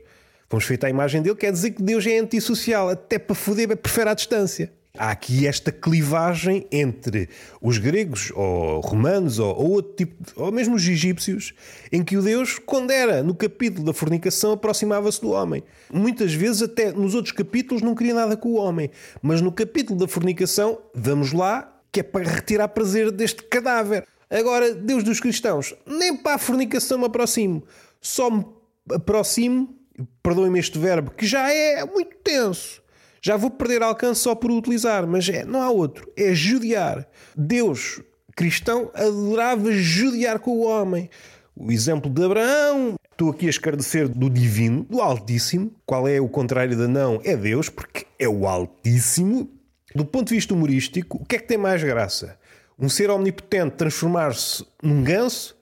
vamos 0.49 0.65
feita 0.65 0.87
a 0.87 0.89
imagem 0.89 1.21
dele, 1.21 1.35
quer 1.35 1.51
dizer 1.51 1.71
que 1.71 1.83
Deus 1.83 2.05
é 2.07 2.17
antissocial, 2.17 2.89
até 2.89 3.19
para 3.19 3.35
foder, 3.35 3.77
prefere 3.77 4.09
à 4.09 4.13
distância. 4.15 4.73
Há 4.97 5.11
aqui 5.11 5.45
esta 5.45 5.71
clivagem 5.71 6.65
entre 6.71 7.27
os 7.61 7.77
gregos, 7.77 8.31
ou 8.35 8.79
romanos, 8.79 9.39
ou, 9.39 9.55
ou 9.55 9.71
outro 9.71 9.93
tipo, 9.93 10.15
ou 10.35 10.51
mesmo 10.51 10.75
os 10.75 10.87
egípcios, 10.87 11.53
em 11.91 12.03
que 12.03 12.17
o 12.17 12.21
Deus, 12.21 12.57
quando 12.59 12.91
era 12.91 13.21
no 13.21 13.35
capítulo 13.35 13.85
da 13.85 13.93
fornicação, 13.93 14.53
aproximava-se 14.53 15.21
do 15.21 15.31
homem. 15.31 15.63
Muitas 15.91 16.33
vezes, 16.33 16.61
até 16.61 16.91
nos 16.91 17.13
outros 17.13 17.33
capítulos, 17.33 17.81
não 17.81 17.93
queria 17.93 18.13
nada 18.13 18.37
com 18.37 18.49
o 18.49 18.55
homem, 18.55 18.89
mas 19.21 19.41
no 19.41 19.51
capítulo 19.51 19.99
da 19.99 20.07
fornicação, 20.07 20.79
vamos 20.93 21.33
lá, 21.33 21.73
que 21.91 21.99
é 21.99 22.03
para 22.03 22.29
retirar 22.29 22.69
prazer 22.69 23.11
deste 23.11 23.43
cadáver. 23.43 24.05
Agora, 24.29 24.73
Deus 24.73 25.03
dos 25.03 25.19
cristãos, 25.19 25.73
nem 25.85 26.15
para 26.15 26.35
a 26.35 26.39
fornicação 26.39 26.97
me 26.97 27.05
aproximo, 27.05 27.63
só 28.01 28.29
me 28.29 28.45
aproximo, 28.91 29.75
perdoem-me 30.21 30.59
este 30.59 30.79
verbo, 30.79 31.11
que 31.11 31.25
já 31.25 31.51
é 31.51 31.85
muito 31.85 32.15
tenso. 32.23 32.84
Já 33.25 33.35
vou 33.35 33.49
perder 33.49 33.81
alcance 33.81 34.21
só 34.21 34.35
por 34.35 34.51
o 34.51 34.57
utilizar, 34.57 35.07
mas 35.07 35.27
é, 35.27 35.43
não 35.43 35.59
há 35.59 35.71
outro. 35.71 36.07
É 36.15 36.35
judiar. 36.35 37.07
Deus 37.35 37.99
cristão 38.35 38.91
adorava 38.93 39.71
judiar 39.71 40.37
com 40.37 40.51
o 40.51 40.63
homem. 40.63 41.09
O 41.55 41.71
exemplo 41.71 42.07
de 42.07 42.23
Abraão, 42.23 42.93
estou 43.11 43.31
aqui 43.31 43.47
a 43.47 43.49
escardecer 43.49 44.07
do 44.07 44.29
divino, 44.29 44.83
do 44.83 45.01
Altíssimo. 45.01 45.71
Qual 45.87 46.07
é 46.07 46.21
o 46.21 46.29
contrário 46.29 46.77
de 46.77 46.85
não? 46.85 47.19
É 47.23 47.35
Deus, 47.35 47.67
porque 47.67 48.05
é 48.19 48.29
o 48.29 48.45
Altíssimo. 48.45 49.49
Do 49.95 50.05
ponto 50.05 50.27
de 50.27 50.35
vista 50.35 50.53
humorístico, 50.53 51.17
o 51.17 51.25
que 51.25 51.37
é 51.37 51.39
que 51.39 51.47
tem 51.47 51.57
mais 51.57 51.81
graça? 51.81 52.37
Um 52.77 52.87
ser 52.87 53.09
omnipotente 53.09 53.75
transformar-se 53.75 54.63
num 54.83 55.01
ganso 55.01 55.57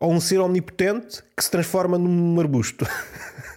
ou 0.00 0.10
um 0.14 0.20
ser 0.20 0.40
omnipotente 0.40 1.22
que 1.36 1.44
se 1.44 1.50
transforma 1.50 1.98
num 1.98 2.40
arbusto? 2.40 2.86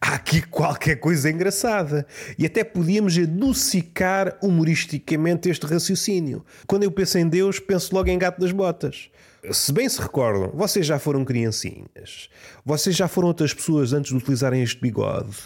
Há 0.00 0.14
aqui 0.14 0.40
qualquer 0.40 0.96
coisa 0.96 1.30
engraçada. 1.30 2.06
E 2.38 2.46
até 2.46 2.64
podíamos 2.64 3.18
adocicar 3.18 4.38
humoristicamente 4.42 5.50
este 5.50 5.66
raciocínio. 5.66 6.44
Quando 6.66 6.84
eu 6.84 6.90
penso 6.90 7.18
em 7.18 7.28
Deus, 7.28 7.58
penso 7.58 7.94
logo 7.94 8.08
em 8.08 8.18
gato 8.18 8.40
das 8.40 8.50
botas. 8.50 9.10
Se 9.52 9.72
bem 9.72 9.88
se 9.88 10.00
recordam, 10.00 10.50
vocês 10.54 10.86
já 10.86 10.98
foram 10.98 11.24
criancinhas. 11.24 12.28
Vocês 12.64 12.96
já 12.96 13.08
foram 13.08 13.28
outras 13.28 13.52
pessoas 13.52 13.92
antes 13.92 14.10
de 14.10 14.16
utilizarem 14.16 14.62
este 14.62 14.80
bigode. 14.80 15.36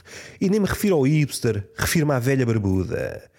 E 0.40 0.49
nem 0.49 0.61
me 0.61 0.67
refiro 0.67 0.97
ao 0.97 1.03
hipster, 1.03 1.69
refiro-me 1.77 2.12
à 2.12 2.19
velha 2.19 2.47
barbuda 2.47 3.34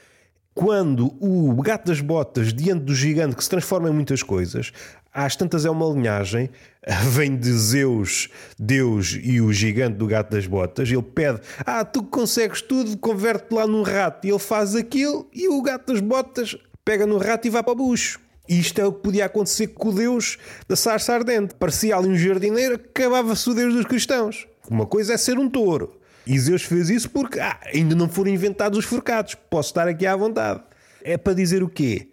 quando 0.55 1.13
o 1.19 1.61
gato 1.61 1.87
das 1.87 1.99
botas, 1.99 2.53
diante 2.53 2.85
do 2.85 2.95
gigante 2.95 3.35
que 3.35 3.43
se 3.43 3.49
transforma 3.49 3.89
em 3.89 3.93
muitas 3.93 4.23
coisas, 4.23 4.71
às 5.13 5.35
tantas 5.35 5.65
é 5.65 5.69
uma 5.69 5.85
linhagem, 5.85 6.49
vem 7.11 7.35
de 7.35 7.51
Zeus, 7.51 8.29
Deus 8.57 9.19
e 9.21 9.41
o 9.41 9.51
gigante 9.51 9.97
do 9.97 10.07
gato 10.07 10.31
das 10.31 10.47
botas, 10.47 10.89
ele 10.89 11.01
pede: 11.01 11.41
Ah, 11.65 11.83
tu 11.83 12.01
consegues 12.03 12.61
tudo, 12.61 12.97
converte 12.97 13.53
lá 13.53 13.67
num 13.67 13.81
rato. 13.81 14.25
E 14.25 14.29
ele 14.29 14.39
faz 14.39 14.75
aquilo 14.75 15.29
e 15.33 15.49
o 15.49 15.61
gato 15.61 15.91
das 15.91 16.01
botas 16.01 16.57
pega 16.85 17.05
no 17.05 17.17
rato 17.17 17.47
e 17.47 17.49
vai 17.49 17.61
para 17.61 17.73
o 17.73 17.75
bucho. 17.75 18.21
Isto 18.47 18.79
é 18.79 18.85
o 18.85 18.93
que 18.93 19.01
podia 19.01 19.25
acontecer 19.25 19.67
com 19.67 19.89
o 19.89 19.93
Deus 19.93 20.37
da 20.69 20.75
sarça 20.75 21.13
ardente. 21.13 21.55
Parecia 21.55 21.97
ali 21.97 22.07
um 22.07 22.15
jardineiro, 22.15 22.75
acabava-se 22.75 23.49
o 23.49 23.53
Deus 23.53 23.73
dos 23.73 23.85
cristãos. 23.85 24.47
Uma 24.69 24.85
coisa 24.85 25.13
é 25.13 25.17
ser 25.17 25.37
um 25.37 25.49
touro. 25.49 25.99
E 26.25 26.39
Zeus 26.39 26.63
fez 26.63 26.89
isso 26.89 27.09
porque 27.09 27.39
ah, 27.39 27.59
ainda 27.73 27.95
não 27.95 28.09
foram 28.09 28.31
inventados 28.31 28.79
os 28.79 28.85
forcados. 28.85 29.35
Posso 29.35 29.69
estar 29.69 29.87
aqui 29.87 30.05
à 30.05 30.15
vontade. 30.15 30.61
É 31.03 31.17
para 31.17 31.33
dizer 31.33 31.61
o 31.61 31.69
quê? 31.69 32.09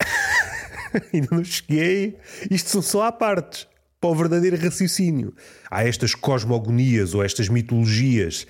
ainda 1.12 1.28
não 1.30 1.44
cheguei. 1.44 2.16
Isto 2.50 2.70
são 2.70 2.82
só 2.82 3.02
à 3.04 3.12
partes 3.12 3.66
para 4.00 4.10
o 4.10 4.14
verdadeiro 4.14 4.56
raciocínio. 4.56 5.34
Há 5.70 5.84
estas 5.86 6.14
cosmogonias 6.14 7.14
ou 7.14 7.22
estas 7.22 7.48
mitologias 7.48 8.46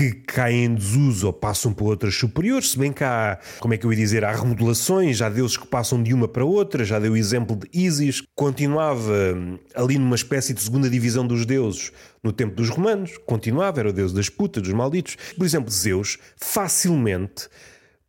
que 0.00 0.12
caem 0.12 0.64
em 0.64 0.74
desuso 0.74 1.26
ou 1.26 1.32
passam 1.32 1.74
por 1.74 1.88
outras 1.88 2.14
superiores, 2.14 2.70
se 2.70 2.78
bem 2.78 2.90
que 2.90 3.04
há, 3.04 3.38
como 3.58 3.74
é 3.74 3.76
que 3.76 3.84
eu 3.84 3.92
ia 3.92 3.98
dizer, 3.98 4.24
há 4.24 4.32
remodelações, 4.32 5.20
há 5.20 5.28
deuses 5.28 5.58
que 5.58 5.66
passam 5.66 6.02
de 6.02 6.14
uma 6.14 6.26
para 6.26 6.42
outra, 6.42 6.86
já 6.86 6.98
deu 6.98 7.12
o 7.12 7.16
exemplo 7.18 7.54
de 7.54 7.68
Isis, 7.78 8.22
continuava 8.34 9.12
hum, 9.36 9.58
ali 9.74 9.98
numa 9.98 10.16
espécie 10.16 10.54
de 10.54 10.62
segunda 10.62 10.88
divisão 10.88 11.26
dos 11.26 11.44
deuses 11.44 11.92
no 12.22 12.32
tempo 12.32 12.54
dos 12.54 12.70
romanos, 12.70 13.18
continuava, 13.26 13.80
era 13.80 13.90
o 13.90 13.92
deus 13.92 14.10
das 14.10 14.30
putas, 14.30 14.62
dos 14.62 14.72
malditos. 14.72 15.18
Por 15.36 15.44
exemplo, 15.44 15.70
Zeus 15.70 16.16
facilmente 16.34 17.46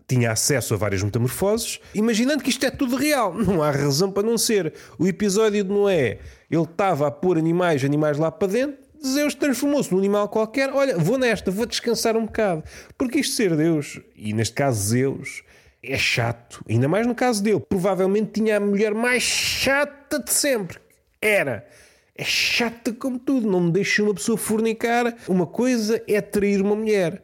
tinha 0.07 0.31
acesso 0.31 0.73
a 0.73 0.77
várias 0.77 1.03
metamorfoses, 1.03 1.81
imaginando 1.93 2.41
que 2.41 2.49
isto 2.51 2.65
é 2.65 2.71
tudo 2.71 2.95
real. 2.95 3.33
Não 3.35 3.61
há 3.61 3.69
razão 3.69 4.09
para 4.09 4.23
não 4.23 4.37
ser. 4.37 4.73
O 4.97 5.07
episódio 5.07 5.61
de 5.61 5.69
Noé, 5.69 6.19
ele 6.49 6.63
estava 6.63 7.07
a 7.07 7.11
pôr 7.11 7.37
animais, 7.37 7.83
animais 7.83 8.17
lá 8.17 8.31
para 8.31 8.47
dentro, 8.47 8.90
Zeus 9.05 9.33
transformou-se 9.33 9.91
num 9.91 9.97
animal 9.97 10.29
qualquer. 10.29 10.71
Olha, 10.71 10.97
vou 10.97 11.17
nesta, 11.17 11.49
vou 11.49 11.65
descansar 11.65 12.15
um 12.15 12.25
bocado. 12.25 12.63
Porque 12.97 13.19
isto 13.19 13.35
ser 13.35 13.55
Deus, 13.55 13.99
e 14.15 14.33
neste 14.33 14.53
caso 14.53 14.81
Zeus, 14.81 15.43
é 15.83 15.97
chato. 15.97 16.63
Ainda 16.69 16.87
mais 16.87 17.07
no 17.07 17.15
caso 17.15 17.41
dele. 17.41 17.59
Provavelmente 17.59 18.31
tinha 18.33 18.57
a 18.57 18.59
mulher 18.59 18.93
mais 18.93 19.23
chata 19.23 20.19
de 20.19 20.31
sempre. 20.31 20.77
Era. 21.21 21.67
É 22.15 22.23
chata 22.23 22.93
como 22.93 23.17
tudo. 23.17 23.49
Não 23.49 23.61
me 23.61 23.71
deixa 23.71 24.03
uma 24.03 24.13
pessoa 24.13 24.37
fornicar. 24.37 25.15
Uma 25.27 25.47
coisa 25.47 26.01
é 26.07 26.21
trair 26.21 26.61
uma 26.61 26.75
mulher. 26.75 27.23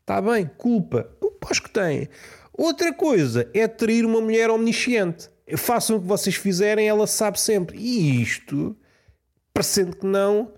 Está 0.00 0.20
bem, 0.20 0.50
culpa. 0.56 1.10
Acho 1.50 1.62
que 1.62 1.70
tem. 1.70 2.08
Outra 2.52 2.92
coisa 2.92 3.50
é 3.52 3.66
trair 3.68 4.06
uma 4.06 4.20
mulher 4.20 4.50
omnisciente. 4.50 5.28
Façam 5.56 5.96
o 5.96 6.00
que 6.00 6.06
vocês 6.06 6.34
fizerem, 6.34 6.88
ela 6.88 7.06
sabe 7.06 7.38
sempre. 7.38 7.76
E 7.78 8.22
isto, 8.22 8.76
parecendo 9.52 9.96
que 9.96 10.06
não, 10.06 10.52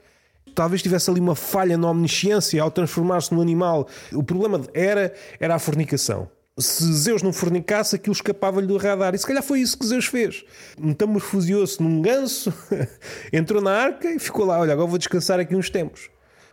talvez 0.55 0.83
tivesse 0.83 1.11
ali 1.11 1.21
uma 1.21 1.35
falha 1.35 1.77
na 1.77 1.91
omnisciência 1.91 2.63
ao 2.63 2.71
transformar-se 2.71 3.33
num 3.35 3.41
animal. 3.41 3.89
O 4.13 4.23
problema 4.23 4.61
era, 4.73 5.13
era 5.41 5.55
a 5.55 5.59
fornicação. 5.59 6.29
Se 6.57 6.85
Zeus 6.93 7.21
não 7.21 7.33
fornicasse, 7.33 7.97
aquilo 7.97 8.15
escapava-lhe 8.15 8.67
do 8.67 8.77
radar. 8.77 9.15
E 9.15 9.19
se 9.19 9.27
calhar 9.27 9.43
foi 9.43 9.61
isso 9.61 9.77
que 9.77 9.87
Zeus 9.87 10.07
fez. 10.07 10.45
Metamorfoseou-se 10.79 11.83
num 11.83 12.01
ganso, 12.01 12.55
entrou 13.33 13.61
na 13.61 13.73
arca 13.73 14.09
e 14.09 14.21
ficou 14.21 14.45
lá. 14.45 14.61
Olha, 14.61 14.73
agora 14.73 14.87
vou 14.87 14.99
descansar 14.99 15.41
aqui 15.41 15.57
uns 15.57 15.69
tempos. 15.69 16.09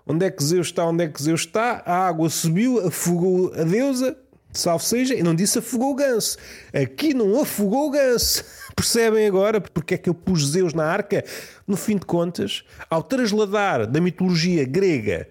Onde 0.05 0.25
é 0.25 0.31
que 0.31 0.43
Zeus 0.43 0.67
está? 0.67 0.85
Onde 0.85 1.03
é 1.03 1.07
que 1.07 1.21
Zeus 1.21 1.41
está? 1.41 1.83
A 1.85 2.07
água 2.07 2.29
subiu, 2.29 2.87
afogou 2.87 3.53
a 3.53 3.63
deusa, 3.63 4.17
salve 4.53 4.85
seja, 4.85 5.15
e 5.15 5.23
não 5.23 5.35
disse 5.35 5.59
afogou 5.59 5.91
o 5.91 5.95
ganso. 5.95 6.37
Aqui 6.73 7.13
não 7.13 7.41
afogou 7.41 7.87
o 7.87 7.91
ganso. 7.91 8.43
Percebem 8.75 9.27
agora 9.27 9.61
porque 9.61 9.95
é 9.95 9.97
que 9.97 10.09
eu 10.09 10.13
pus 10.13 10.47
Zeus 10.47 10.73
na 10.73 10.85
arca? 10.85 11.23
No 11.67 11.77
fim 11.77 11.97
de 11.97 12.05
contas, 12.05 12.63
ao 12.89 13.03
trasladar 13.03 13.85
da 13.85 14.01
mitologia 14.01 14.65
grega 14.65 15.27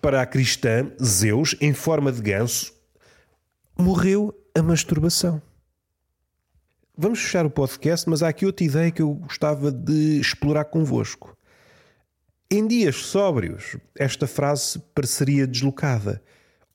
para 0.00 0.22
a 0.22 0.26
cristã, 0.26 0.90
Zeus, 1.02 1.56
em 1.60 1.72
forma 1.72 2.12
de 2.12 2.22
ganso, 2.22 2.72
morreu 3.78 4.32
a 4.54 4.62
masturbação. 4.62 5.42
Vamos 6.96 7.20
fechar 7.20 7.44
o 7.44 7.50
podcast, 7.50 8.08
mas 8.08 8.22
há 8.22 8.28
aqui 8.28 8.46
outra 8.46 8.64
ideia 8.64 8.90
que 8.90 9.02
eu 9.02 9.12
gostava 9.14 9.70
de 9.70 10.18
explorar 10.18 10.64
convosco. 10.64 11.36
Em 12.50 12.66
dias 12.66 12.96
sóbrios, 12.96 13.76
esta 13.98 14.26
frase 14.26 14.78
pareceria 14.94 15.46
deslocada. 15.46 16.22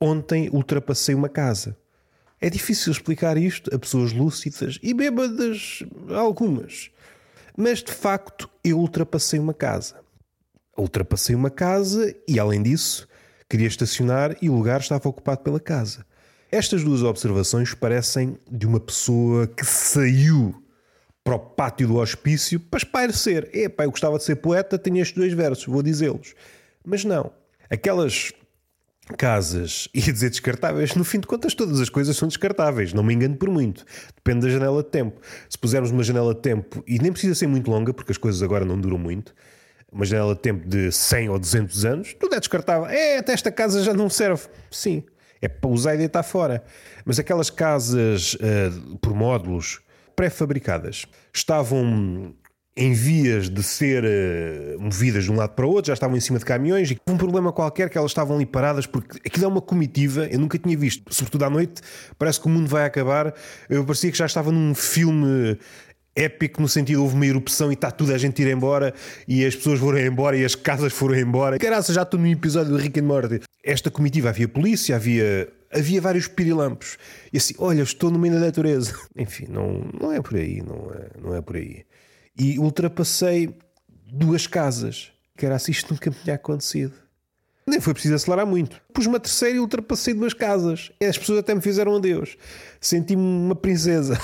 Ontem 0.04 0.50
ultrapassei 0.52 1.14
uma 1.14 1.30
casa. 1.30 1.78
É 2.42 2.50
difícil 2.50 2.92
explicar 2.92 3.38
isto 3.38 3.74
a 3.74 3.78
pessoas 3.78 4.12
lúcidas 4.12 4.80
e 4.82 4.96
bêbadas, 4.96 5.84
algumas. 6.10 6.90
Mas 7.56 7.84
de 7.84 7.92
facto, 7.92 8.50
eu 8.64 8.80
ultrapassei 8.80 9.40
uma 9.40 9.54
casa. 9.54 10.02
Ultrapassei 10.76 11.36
uma 11.36 11.52
casa 11.52 12.16
e, 12.28 12.40
além 12.40 12.64
disso, 12.64 13.08
queria 13.48 13.68
estacionar 13.68 14.36
e 14.42 14.50
o 14.50 14.56
lugar 14.56 14.80
estava 14.80 15.08
ocupado 15.08 15.42
pela 15.42 15.60
casa. 15.60 16.04
Estas 16.52 16.84
duas 16.84 17.04
observações 17.04 17.76
parecem 17.76 18.40
de 18.50 18.66
uma 18.66 18.80
pessoa 18.80 19.46
que 19.46 19.64
saiu 19.64 20.64
para 21.24 21.36
o 21.36 21.40
pátio 21.40 21.88
do 21.88 21.98
hospício 21.98 22.60
para 22.60 22.80
espairecer. 22.80 23.52
Epá, 23.54 23.84
eu 23.84 23.92
gostava 23.92 24.18
de 24.18 24.24
ser 24.24 24.38
poeta, 24.38 24.80
tenho 24.80 24.98
estes 24.98 25.16
dois 25.16 25.32
versos, 25.32 25.66
vou 25.66 25.84
dizê-los. 25.84 26.34
Mas 26.84 27.06
não. 27.06 27.32
Aquelas 27.70 28.34
casas, 29.12 29.88
ia 29.96 30.12
dizer 30.12 30.30
descartáveis, 30.30 30.96
no 30.96 31.04
fim 31.04 31.20
de 31.20 31.28
contas 31.28 31.54
todas 31.54 31.80
as 31.80 31.90
coisas 31.90 32.16
são 32.18 32.28
descartáveis, 32.28 32.94
não 32.94 33.04
me 33.04 33.14
engano 33.14 33.36
por 33.36 33.50
muito. 33.50 33.86
Depende 34.16 34.46
da 34.46 34.50
janela 34.50 34.84
de 34.84 34.90
tempo. 34.90 35.22
Se 35.50 35.58
pusermos 35.58 35.92
uma 35.92 36.04
janela 36.04 36.34
de 36.34 36.42
tempo, 36.42 36.84
e 36.88 37.00
nem 37.00 37.12
precisa 37.12 37.36
ser 37.36 37.48
muito 37.48 37.70
longa, 37.70 37.94
porque 37.94 38.12
as 38.12 38.18
coisas 38.18 38.42
agora 38.42 38.66
não 38.66 38.80
duram 38.80 38.98
muito, 38.98 39.34
uma 39.92 40.06
janela 40.06 40.34
de 40.34 40.42
tempo 40.42 40.68
de 40.68 40.92
100 40.92 41.30
ou 41.30 41.38
200 41.40 41.86
anos, 41.86 42.14
tudo 42.14 42.36
é 42.36 42.40
descartável. 42.40 42.88
É, 42.88 43.18
até 43.18 43.34
esta 43.34 43.52
casa 43.52 43.84
já 43.84 43.94
não 43.94 44.10
serve. 44.10 44.48
Sim, 44.70 45.04
é 45.42 45.48
para 45.48 45.70
usar 45.70 45.96
e 45.96 45.98
deitar 45.98 46.24
fora. 46.24 46.64
Mas 47.04 47.20
aquelas 47.20 47.50
casas 47.50 48.36
uh, 48.36 48.98
por 49.00 49.14
módulos 49.14 49.82
pré-fabricadas 50.16 51.06
estavam 51.34 52.34
em 52.82 52.94
vias 52.94 53.48
de 53.48 53.62
ser 53.62 54.04
uh, 54.04 54.82
movidas 54.82 55.24
de 55.26 55.32
um 55.32 55.36
lado 55.36 55.52
para 55.52 55.66
o 55.68 55.70
outro, 55.70 55.90
já 55.90 55.94
estavam 55.94 56.18
em 56.18 56.20
cima 56.20 56.40
de 56.40 56.46
caminhões 56.46 56.90
e 56.90 56.98
um 57.08 57.16
problema 57.16 57.52
qualquer 57.52 57.92
que 57.92 57.98
elas 57.98 58.10
estavam 58.10 58.38
ali 58.38 58.46
paradas 58.46 58.88
porque 58.88 59.20
aquilo 59.24 59.46
é 59.46 59.48
uma 59.48 59.62
comitiva, 59.62 60.26
eu 60.32 60.40
nunca 60.40 60.58
tinha 60.58 60.76
visto, 60.76 61.14
sobretudo 61.14 61.46
à 61.46 61.50
noite, 61.50 61.80
parece 62.18 62.42
que 62.42 62.48
o 62.48 62.50
mundo 62.50 62.68
vai 62.68 62.86
acabar. 62.86 63.36
Eu 63.70 63.86
parecia 63.86 64.12
que 64.12 64.18
já 64.18 64.26
estava 64.26 64.52
num 64.52 64.74
filme 64.74 65.60
épico 66.16 66.62
no 66.62 66.68
sentido 66.68 67.02
houve 67.04 67.16
uma 67.16 67.26
erupção 67.26 67.72
e 67.72 67.74
está 67.74 67.90
tudo 67.90 68.14
a 68.14 68.18
gente 68.18 68.42
ir 68.42 68.48
embora 68.50 68.94
e 69.26 69.46
as 69.46 69.56
pessoas 69.56 69.80
foram 69.80 70.00
embora 70.00 70.36
e 70.36 70.44
as 70.44 70.56
casas 70.56 70.92
foram 70.92 71.16
embora. 71.16 71.60
Caraca, 71.60 71.94
já 71.94 72.02
estou 72.02 72.20
no 72.20 72.28
episódio 72.28 72.72
do 72.72 72.78
Rick 72.78 73.00
and 73.00 73.04
Morty. 73.04 73.42
Esta 73.64 73.92
comitiva 73.92 74.30
havia 74.30 74.48
polícia, 74.48 74.96
havia 74.96 75.48
havia 75.72 76.02
vários 76.02 76.28
pirilampos. 76.28 76.98
E 77.32 77.38
assim, 77.38 77.54
olha, 77.60 77.84
estou 77.84 78.10
no 78.10 78.18
meio 78.18 78.34
da 78.34 78.40
natureza. 78.40 78.94
Enfim, 79.16 79.46
não, 79.48 79.86
não 80.02 80.12
é 80.12 80.20
por 80.20 80.36
aí, 80.36 80.62
não 80.62 80.92
é, 80.92 81.22
não 81.22 81.36
é 81.36 81.42
por 81.42 81.56
aí. 81.56 81.86
E 82.38 82.60
ultrapassei 82.60 83.56
duas 84.12 84.48
casas. 84.48 85.12
Que 85.38 85.46
era 85.46 85.56
assim, 85.56 85.72
isto 85.72 85.94
nunca 85.94 86.10
me 86.10 86.16
tinha 86.16 86.36
acontecido. 86.36 86.94
Nem 87.66 87.80
foi 87.80 87.94
preciso 87.94 88.16
acelerar 88.16 88.46
muito. 88.46 88.82
Pus 88.94 89.06
uma 89.06 89.20
terceira 89.20 89.56
e 89.56 89.60
ultrapassei 89.60 90.14
duas 90.14 90.34
casas. 90.34 90.92
As 91.02 91.18
pessoas 91.18 91.40
até 91.40 91.54
me 91.54 91.62
fizeram 91.62 91.96
adeus. 91.96 92.38
Senti-me 92.80 93.22
uma 93.22 93.56
princesa. 93.56 94.20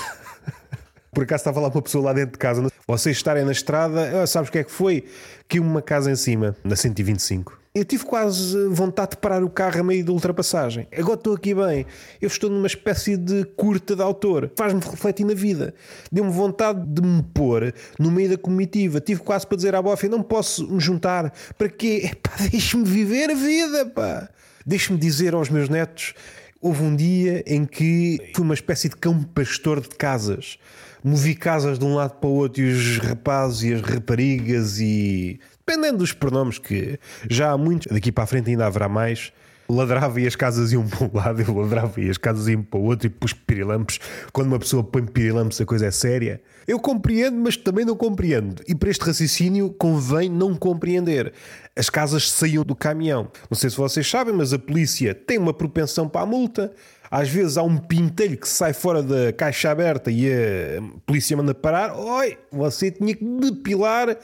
Por 1.12 1.24
acaso 1.24 1.40
estava 1.40 1.60
lá 1.60 1.68
uma 1.68 1.82
pessoa 1.82 2.04
lá 2.04 2.12
dentro 2.12 2.32
de 2.32 2.38
casa. 2.38 2.70
Vocês 2.86 3.16
estarem 3.16 3.44
na 3.44 3.52
estrada, 3.52 4.22
ah, 4.22 4.26
sabes 4.26 4.48
o 4.48 4.52
que 4.52 4.58
é 4.58 4.64
que 4.64 4.70
foi? 4.70 5.04
Que 5.48 5.58
uma 5.58 5.80
casa 5.80 6.10
em 6.10 6.16
cima, 6.16 6.56
na 6.62 6.76
125. 6.76 7.58
Eu 7.78 7.84
tive 7.84 8.04
quase 8.04 8.66
vontade 8.70 9.12
de 9.12 9.18
parar 9.18 9.44
o 9.44 9.48
carro 9.48 9.78
a 9.78 9.84
meio 9.84 10.04
da 10.04 10.10
ultrapassagem. 10.10 10.88
Agora 10.98 11.14
estou 11.14 11.34
aqui 11.34 11.54
bem. 11.54 11.86
Eu 12.20 12.26
estou 12.26 12.50
numa 12.50 12.66
espécie 12.66 13.16
de 13.16 13.44
curta 13.56 13.94
de 13.94 14.02
autor. 14.02 14.50
Faz-me 14.56 14.80
refletir 14.80 15.24
na 15.24 15.32
vida. 15.32 15.72
Deu-me 16.10 16.32
vontade 16.32 16.84
de 16.84 17.00
me 17.00 17.22
pôr 17.22 17.72
no 17.96 18.10
meio 18.10 18.30
da 18.30 18.36
comitiva. 18.36 19.00
Tive 19.00 19.20
quase 19.20 19.46
para 19.46 19.58
dizer 19.58 19.76
à 19.76 19.80
bofa: 19.80 20.08
não 20.08 20.24
posso 20.24 20.68
me 20.68 20.80
juntar. 20.80 21.32
Para 21.56 21.68
quê? 21.68 22.10
deixe-me 22.50 22.82
viver 22.82 23.30
a 23.30 23.34
vida, 23.34 23.86
pá. 23.86 24.28
Deixe-me 24.66 24.98
dizer 24.98 25.32
aos 25.32 25.48
meus 25.48 25.68
netos. 25.68 26.14
Houve 26.60 26.82
um 26.82 26.96
dia 26.96 27.44
em 27.46 27.64
que 27.64 28.32
fui 28.34 28.42
uma 28.42 28.54
espécie 28.54 28.88
de 28.88 28.96
cão 28.96 29.22
pastor 29.22 29.80
de 29.80 29.90
casas. 29.90 30.58
Movi 31.04 31.36
casas 31.36 31.78
de 31.78 31.84
um 31.84 31.94
lado 31.94 32.14
para 32.14 32.28
o 32.28 32.32
outro 32.32 32.60
e 32.60 32.72
os 32.72 32.98
rapazes 32.98 33.62
e 33.62 33.74
as 33.74 33.82
raparigas 33.82 34.80
e 34.80 35.38
dependendo 35.68 35.98
dos 35.98 36.14
pronomes 36.14 36.58
que 36.58 36.98
já 37.28 37.50
há 37.50 37.58
muitos, 37.58 37.92
daqui 37.92 38.10
para 38.10 38.24
a 38.24 38.26
frente 38.26 38.50
ainda 38.50 38.66
haverá 38.66 38.88
mais. 38.88 39.30
Ladrava 39.70 40.18
e 40.18 40.26
as 40.26 40.34
casas 40.34 40.72
iam 40.72 40.82
para 40.88 41.04
um 41.04 41.10
lado, 41.12 41.42
eu 41.42 41.54
ladrava 41.54 42.00
e 42.00 42.08
as 42.08 42.16
casas 42.16 42.48
iam 42.48 42.62
para 42.62 42.80
o 42.80 42.84
outro 42.84 43.06
e 43.06 43.10
pus 43.10 43.34
pirilampos. 43.34 44.00
Quando 44.32 44.46
uma 44.46 44.58
pessoa 44.58 44.82
põe 44.82 45.04
pirilampos, 45.04 45.60
a 45.60 45.66
coisa 45.66 45.86
é 45.86 45.90
séria. 45.90 46.40
Eu 46.66 46.80
compreendo, 46.80 47.36
mas 47.36 47.54
também 47.54 47.84
não 47.84 47.94
compreendo. 47.94 48.62
E 48.66 48.74
para 48.74 48.88
este 48.88 49.04
raciocínio 49.04 49.70
convém 49.78 50.30
não 50.30 50.54
compreender. 50.54 51.34
As 51.76 51.90
casas 51.90 52.30
saíam 52.30 52.64
do 52.64 52.74
caminhão. 52.74 53.30
Não 53.50 53.58
sei 53.58 53.68
se 53.68 53.76
vocês 53.76 54.08
sabem, 54.08 54.32
mas 54.32 54.54
a 54.54 54.58
polícia 54.58 55.14
tem 55.14 55.36
uma 55.36 55.52
propensão 55.52 56.08
para 56.08 56.22
a 56.22 56.26
multa. 56.26 56.72
Às 57.10 57.28
vezes 57.28 57.58
há 57.58 57.62
um 57.62 57.76
pintelho 57.76 58.38
que 58.38 58.48
sai 58.48 58.72
fora 58.72 59.02
da 59.02 59.32
caixa 59.32 59.70
aberta 59.70 60.10
e 60.10 60.30
a 60.30 60.82
polícia 61.04 61.36
manda 61.36 61.54
parar. 61.54 61.94
Oi, 61.94 62.38
você 62.50 62.90
tinha 62.90 63.14
que 63.14 63.24
depilar 63.24 64.16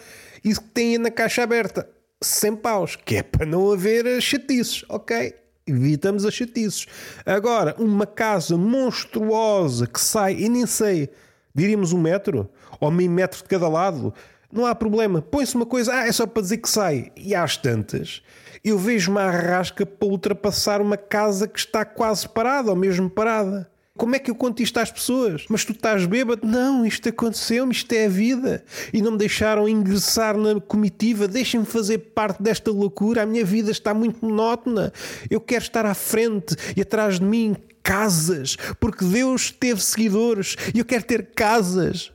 isso 0.45 0.61
que 0.61 0.69
tem 0.69 0.99
na 0.99 1.11
caixa 1.11 1.43
aberta. 1.43 1.89
100 2.23 2.57
paus, 2.57 2.97
que 2.97 3.17
é 3.17 3.23
para 3.23 3.47
não 3.47 3.73
haver 3.73 4.21
chatices, 4.21 4.85
ok? 4.89 5.35
Evitamos 5.67 6.25
as 6.25 6.35
chatices. 6.35 6.87
Agora, 7.25 7.75
uma 7.79 8.07
casa 8.07 8.57
monstruosa 8.57 9.87
que 9.87 10.01
sai, 10.01 10.35
e 10.35 10.49
nem 10.49 10.67
sei, 10.67 11.09
diríamos 11.55 11.93
um 11.93 12.01
metro 12.01 12.49
ou 12.81 12.91
meio 12.91 13.11
metro 13.11 13.39
de 13.39 13.49
cada 13.49 13.69
lado, 13.69 14.13
não 14.53 14.67
há 14.67 14.75
problema. 14.75 15.21
Põe-se 15.21 15.57
uma 15.57 15.67
coisa, 15.67 15.95
ah, 15.95 16.07
é 16.07 16.13
só 16.13 16.27
para 16.27 16.43
dizer 16.43 16.59
que 16.59 16.69
sai. 16.69 17.11
E 17.17 17.35
às 17.35 17.57
tantas, 17.57 18.23
eu 18.63 18.79
vejo 18.79 19.11
uma 19.11 19.23
arrasca 19.23 19.85
para 19.85 20.09
ultrapassar 20.09 20.81
uma 20.81 20.97
casa 20.97 21.49
que 21.49 21.59
está 21.59 21.85
quase 21.85 22.29
parada 22.29 22.71
ou 22.71 22.77
mesmo 22.77 23.11
parada. 23.11 23.71
Como 23.97 24.17
é 24.17 24.19
que 24.19 24.29
eu 24.29 24.35
conto 24.35 24.61
isto 24.61 24.79
às 24.79 24.91
pessoas? 24.91 25.45
Mas 25.49 25.65
tu 25.65 25.71
estás 25.71 26.05
bêbado? 26.05 26.45
Não, 26.45 26.85
isto 26.85 27.09
aconteceu-me, 27.09 27.73
isto 27.73 27.93
é 27.93 28.07
a 28.07 28.09
vida. 28.09 28.65
E 28.93 29.01
não 29.01 29.13
me 29.13 29.19
deixaram 29.19 29.69
ingressar 29.69 30.37
na 30.37 30.61
comitiva. 30.61 31.29
Deixem-me 31.29 31.65
fazer 31.65 31.99
parte 31.99 32.43
desta 32.43 32.73
loucura. 32.73 33.23
A 33.23 33.27
minha 33.27 33.45
vida 33.45 33.71
está 33.71 33.95
muito 33.95 34.25
monótona. 34.25 34.93
Eu 35.31 35.41
quero 35.41 35.63
estar 35.63 35.87
à 35.87 35.95
frente 35.95 36.57
e 36.77 36.83
atrás 36.83 37.21
de 37.21 37.25
mim 37.25 37.55
casas, 37.85 38.57
porque 38.81 39.05
Deus 39.05 39.51
teve 39.53 39.81
seguidores 39.81 40.57
e 40.75 40.81
eu 40.81 40.85
quero 40.85 41.05
ter 41.05 41.31
casas. 41.33 42.11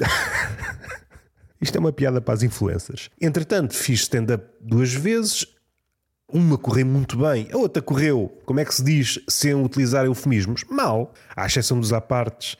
Isto 1.60 1.76
é 1.76 1.80
uma 1.80 1.92
piada 1.92 2.22
para 2.22 2.32
as 2.32 2.42
influências. 2.42 3.10
Entretanto, 3.20 3.74
fiz 3.74 4.00
stand-up 4.02 4.46
duas 4.58 4.94
vezes, 4.94 5.46
uma 6.32 6.56
correu 6.56 6.86
muito 6.86 7.18
bem, 7.18 7.48
a 7.52 7.56
outra 7.56 7.82
correu, 7.82 8.32
como 8.44 8.60
é 8.60 8.64
que 8.64 8.74
se 8.74 8.82
diz, 8.82 9.18
sem 9.28 9.54
utilizar 9.54 10.04
eufemismos? 10.04 10.64
Mal, 10.68 11.12
à 11.34 11.46
exceção 11.46 11.78
dos 11.78 11.92
apartes 11.92 12.56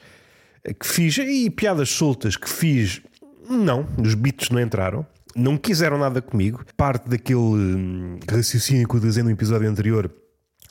que 0.79 0.85
fiz 0.85 1.17
e 1.17 1.49
piadas 1.49 1.89
soltas 1.89 2.35
que 2.35 2.49
fiz, 2.49 3.01
não, 3.49 3.87
os 3.97 4.13
beats 4.13 4.49
não 4.49 4.59
entraram. 4.61 5.05
Não 5.35 5.57
quiseram 5.57 5.97
nada 5.97 6.21
comigo. 6.21 6.63
Parte 6.75 7.09
daquele 7.09 7.39
hum, 7.39 8.19
raciocínio 8.29 8.87
que 8.87 8.95
eu 8.95 8.99
dizia 8.99 9.23
no 9.23 9.31
episódio 9.31 9.69
anterior 9.69 10.11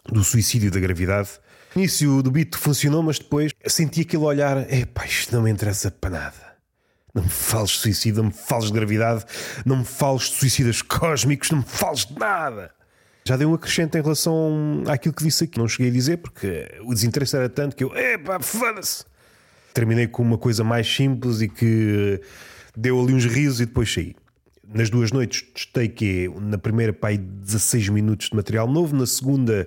do 0.06 0.22
suicídio 0.22 0.70
da 0.70 0.78
gravidade. 0.78 1.30
O 1.74 1.78
início 1.78 2.22
do 2.22 2.30
beat 2.30 2.56
funcionou, 2.56 3.02
mas 3.02 3.18
depois 3.18 3.52
senti 3.66 4.02
aquele 4.02 4.22
olhar: 4.22 4.70
epá, 4.72 5.06
isto 5.06 5.34
não 5.34 5.42
me 5.42 5.50
interessa 5.50 5.90
para 5.90 6.10
nada. 6.10 6.50
Não 7.14 7.22
me 7.22 7.28
fales 7.28 7.70
de 7.70 7.78
suicídio, 7.78 8.22
não 8.22 8.28
me 8.28 8.34
fales 8.34 8.66
de 8.66 8.72
gravidade, 8.72 9.24
não 9.64 9.78
me 9.78 9.84
fales 9.84 10.22
de 10.24 10.34
suicidas 10.36 10.82
cósmicos, 10.82 11.50
não 11.50 11.58
me 11.58 11.64
fales 11.64 12.04
de 12.04 12.18
nada 12.18 12.70
já 13.24 13.36
deu 13.36 13.50
um 13.50 13.54
acrescente 13.54 13.98
em 13.98 14.02
relação 14.02 14.82
àquilo 14.86 15.14
que 15.14 15.24
disse 15.24 15.44
aqui. 15.44 15.58
Não 15.58 15.68
cheguei 15.68 15.90
a 15.90 15.92
dizer 15.92 16.18
porque 16.18 16.68
o 16.82 16.94
desinteresse 16.94 17.36
era 17.36 17.48
tanto 17.48 17.76
que 17.76 17.84
eu, 17.84 17.94
epá, 17.96 18.40
foda-se. 18.40 19.04
Terminei 19.72 20.06
com 20.06 20.22
uma 20.22 20.38
coisa 20.38 20.64
mais 20.64 20.92
simples 20.92 21.40
e 21.40 21.48
que 21.48 22.20
deu 22.76 23.00
ali 23.00 23.14
uns 23.14 23.24
risos 23.24 23.60
e 23.60 23.66
depois 23.66 23.92
saí. 23.92 24.16
Nas 24.72 24.88
duas 24.88 25.10
noites 25.10 25.42
testei 25.52 25.88
que 25.88 26.30
na 26.40 26.56
primeira, 26.56 26.92
pai 26.92 27.18
16 27.18 27.88
minutos 27.88 28.28
de 28.30 28.36
material 28.36 28.68
novo, 28.68 28.96
na 28.96 29.06
segunda, 29.06 29.66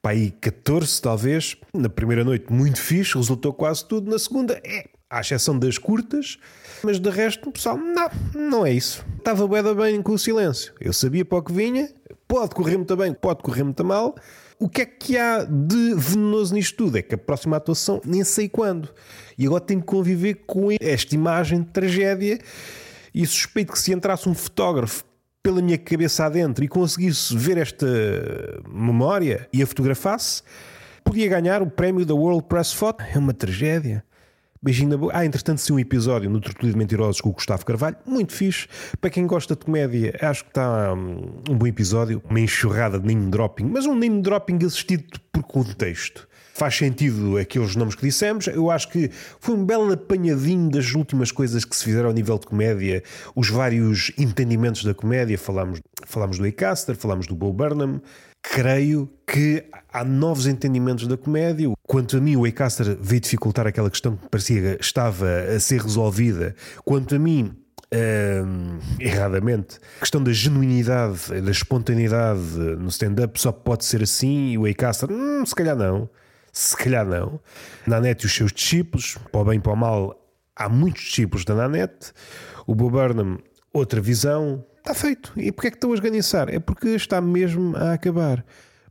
pai 0.00 0.32
14 0.40 1.02
talvez. 1.02 1.56
Na 1.74 1.88
primeira 1.88 2.24
noite, 2.24 2.52
muito 2.52 2.80
fixe, 2.80 3.16
resultou 3.16 3.52
quase 3.52 3.86
tudo. 3.86 4.10
Na 4.10 4.18
segunda, 4.18 4.60
é, 4.64 4.86
à 5.10 5.20
exceção 5.20 5.58
das 5.58 5.78
curtas, 5.78 6.38
mas 6.82 7.00
de 7.00 7.10
resto, 7.10 7.50
pessoal, 7.50 7.76
não, 7.76 8.10
não 8.34 8.66
é 8.66 8.72
isso. 8.72 9.04
Estava 9.16 9.46
bem, 9.48 9.74
bem 9.74 10.02
com 10.02 10.12
o 10.12 10.18
silêncio. 10.18 10.72
Eu 10.80 10.92
sabia 10.92 11.24
para 11.24 11.38
o 11.38 11.42
que 11.42 11.52
vinha, 11.52 11.88
Pode 12.28 12.54
correr 12.54 12.76
muito 12.76 12.94
bem, 12.94 13.14
pode 13.14 13.42
correr 13.42 13.62
muito 13.62 13.82
mal. 13.82 14.14
O 14.60 14.68
que 14.68 14.82
é 14.82 14.86
que 14.86 15.16
há 15.16 15.44
de 15.44 15.94
venenoso 15.94 16.54
nisto 16.54 16.76
tudo? 16.76 16.98
É 16.98 17.02
que 17.02 17.14
a 17.14 17.18
próxima 17.18 17.56
atuação 17.56 18.02
nem 18.04 18.22
sei 18.22 18.50
quando. 18.50 18.90
E 19.38 19.46
agora 19.46 19.62
tenho 19.62 19.80
que 19.80 19.86
conviver 19.86 20.34
com 20.46 20.68
esta 20.78 21.14
imagem 21.14 21.62
de 21.62 21.68
tragédia. 21.70 22.38
E 23.14 23.24
suspeito 23.26 23.72
que 23.72 23.78
se 23.78 23.94
entrasse 23.94 24.28
um 24.28 24.34
fotógrafo 24.34 25.04
pela 25.42 25.62
minha 25.62 25.78
cabeça 25.78 26.26
adentro 26.26 26.62
e 26.62 26.68
conseguisse 26.68 27.34
ver 27.34 27.56
esta 27.56 27.86
memória 28.70 29.48
e 29.50 29.62
a 29.62 29.66
fotografasse, 29.66 30.42
podia 31.02 31.26
ganhar 31.28 31.62
o 31.62 31.70
prémio 31.70 32.04
da 32.04 32.14
World 32.14 32.44
Press 32.46 32.74
Photo. 32.74 33.02
É 33.02 33.16
uma 33.16 33.32
tragédia. 33.32 34.04
Beijinho 34.62 34.90
na 34.90 34.96
boca. 34.96 35.16
Ah, 35.16 35.24
entretanto, 35.24 35.60
se 35.60 35.72
um 35.72 35.78
episódio 35.78 36.28
no 36.28 36.40
Tortuga 36.40 36.72
de 36.72 36.76
Mentirosos 36.76 37.20
com 37.20 37.30
o 37.30 37.32
Gustavo 37.32 37.64
Carvalho, 37.64 37.96
muito 38.04 38.32
fixe. 38.32 38.66
Para 39.00 39.10
quem 39.10 39.26
gosta 39.26 39.54
de 39.54 39.64
comédia, 39.64 40.16
acho 40.20 40.44
que 40.44 40.50
está 40.50 40.92
um, 40.92 41.42
um 41.48 41.56
bom 41.56 41.66
episódio. 41.66 42.22
Uma 42.28 42.40
enxurrada 42.40 42.98
de 42.98 43.06
name 43.06 43.30
dropping, 43.30 43.64
mas 43.64 43.86
um 43.86 43.94
name 43.94 44.20
dropping 44.20 44.58
assistido 44.64 45.04
por 45.32 45.42
contexto. 45.44 46.28
Faz 46.58 46.74
sentido 46.74 47.38
aqueles 47.38 47.76
nomes 47.76 47.94
que 47.94 48.04
dissemos. 48.04 48.48
Eu 48.48 48.68
acho 48.68 48.88
que 48.88 49.08
foi 49.38 49.54
um 49.54 49.64
belo 49.64 49.92
apanhadinho 49.92 50.68
das 50.68 50.92
últimas 50.92 51.30
coisas 51.30 51.64
que 51.64 51.76
se 51.76 51.84
fizeram 51.84 52.08
ao 52.08 52.12
nível 52.12 52.36
de 52.36 52.48
comédia, 52.48 53.04
os 53.36 53.48
vários 53.48 54.10
entendimentos 54.18 54.82
da 54.82 54.92
comédia. 54.92 55.38
Falámos, 55.38 55.78
falámos 56.08 56.38
do 56.38 56.46
Acaster, 56.46 56.96
falámos 56.96 57.26
do 57.26 57.34
Bo 57.34 57.52
Burnham. 57.52 58.00
Creio 58.42 59.10
que 59.26 59.64
há 59.92 60.04
novos 60.04 60.46
entendimentos 60.46 61.06
da 61.06 61.16
comédia. 61.16 61.70
Quanto 61.86 62.16
a 62.16 62.20
mim, 62.20 62.36
o 62.36 62.44
Acaster 62.44 62.96
veio 63.00 63.20
dificultar 63.20 63.66
aquela 63.66 63.90
questão 63.90 64.16
que 64.16 64.28
parecia 64.28 64.78
estava 64.80 65.26
a 65.54 65.60
ser 65.60 65.82
resolvida. 65.82 66.54
Quanto 66.84 67.14
a 67.14 67.18
mim, 67.18 67.52
hum, 67.92 68.78
erradamente, 68.98 69.78
a 69.96 70.00
questão 70.00 70.22
da 70.22 70.32
genuinidade, 70.32 71.40
da 71.40 71.50
espontaneidade 71.50 72.40
no 72.78 72.88
stand-up 72.88 73.38
só 73.40 73.52
pode 73.52 73.84
ser 73.84 74.02
assim 74.02 74.52
e 74.52 74.58
o 74.58 74.66
Acaster, 74.66 75.10
hum, 75.10 75.44
se 75.44 75.54
calhar 75.54 75.76
não. 75.76 76.08
Se 76.52 76.76
calhar 76.76 77.06
não. 77.06 77.38
Nanette 77.86 78.24
e 78.24 78.26
os 78.26 78.34
seus 78.34 78.52
discípulos, 78.52 79.18
para 79.30 79.40
o 79.40 79.44
bem 79.44 79.58
e 79.58 79.60
para 79.60 79.72
o 79.72 79.76
mal, 79.76 80.28
há 80.56 80.68
muitos 80.68 81.02
discípulos 81.02 81.44
da 81.44 81.54
Nanette. 81.54 82.12
O 82.66 82.74
Bo 82.74 82.90
Burnham, 82.90 83.38
outra 83.72 84.00
visão. 84.00 84.64
Está 84.88 84.98
feito. 84.98 85.34
E 85.36 85.52
porquê 85.52 85.68
é 85.68 85.70
que 85.70 85.76
estou 85.76 85.90
a 85.92 85.94
esganiçar? 85.94 86.48
É 86.48 86.58
porque 86.58 86.88
está 86.88 87.20
mesmo 87.20 87.76
a 87.76 87.92
acabar. 87.92 88.42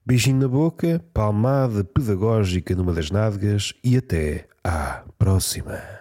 Beijinho 0.05 0.41
na 0.41 0.47
boca, 0.47 1.03
palmada 1.11 1.83
pedagógica 1.83 2.75
numa 2.75 2.93
das 2.93 3.09
nádegas 3.09 3.73
e 3.83 3.97
até 3.97 4.45
à 4.63 5.03
próxima. 5.17 5.96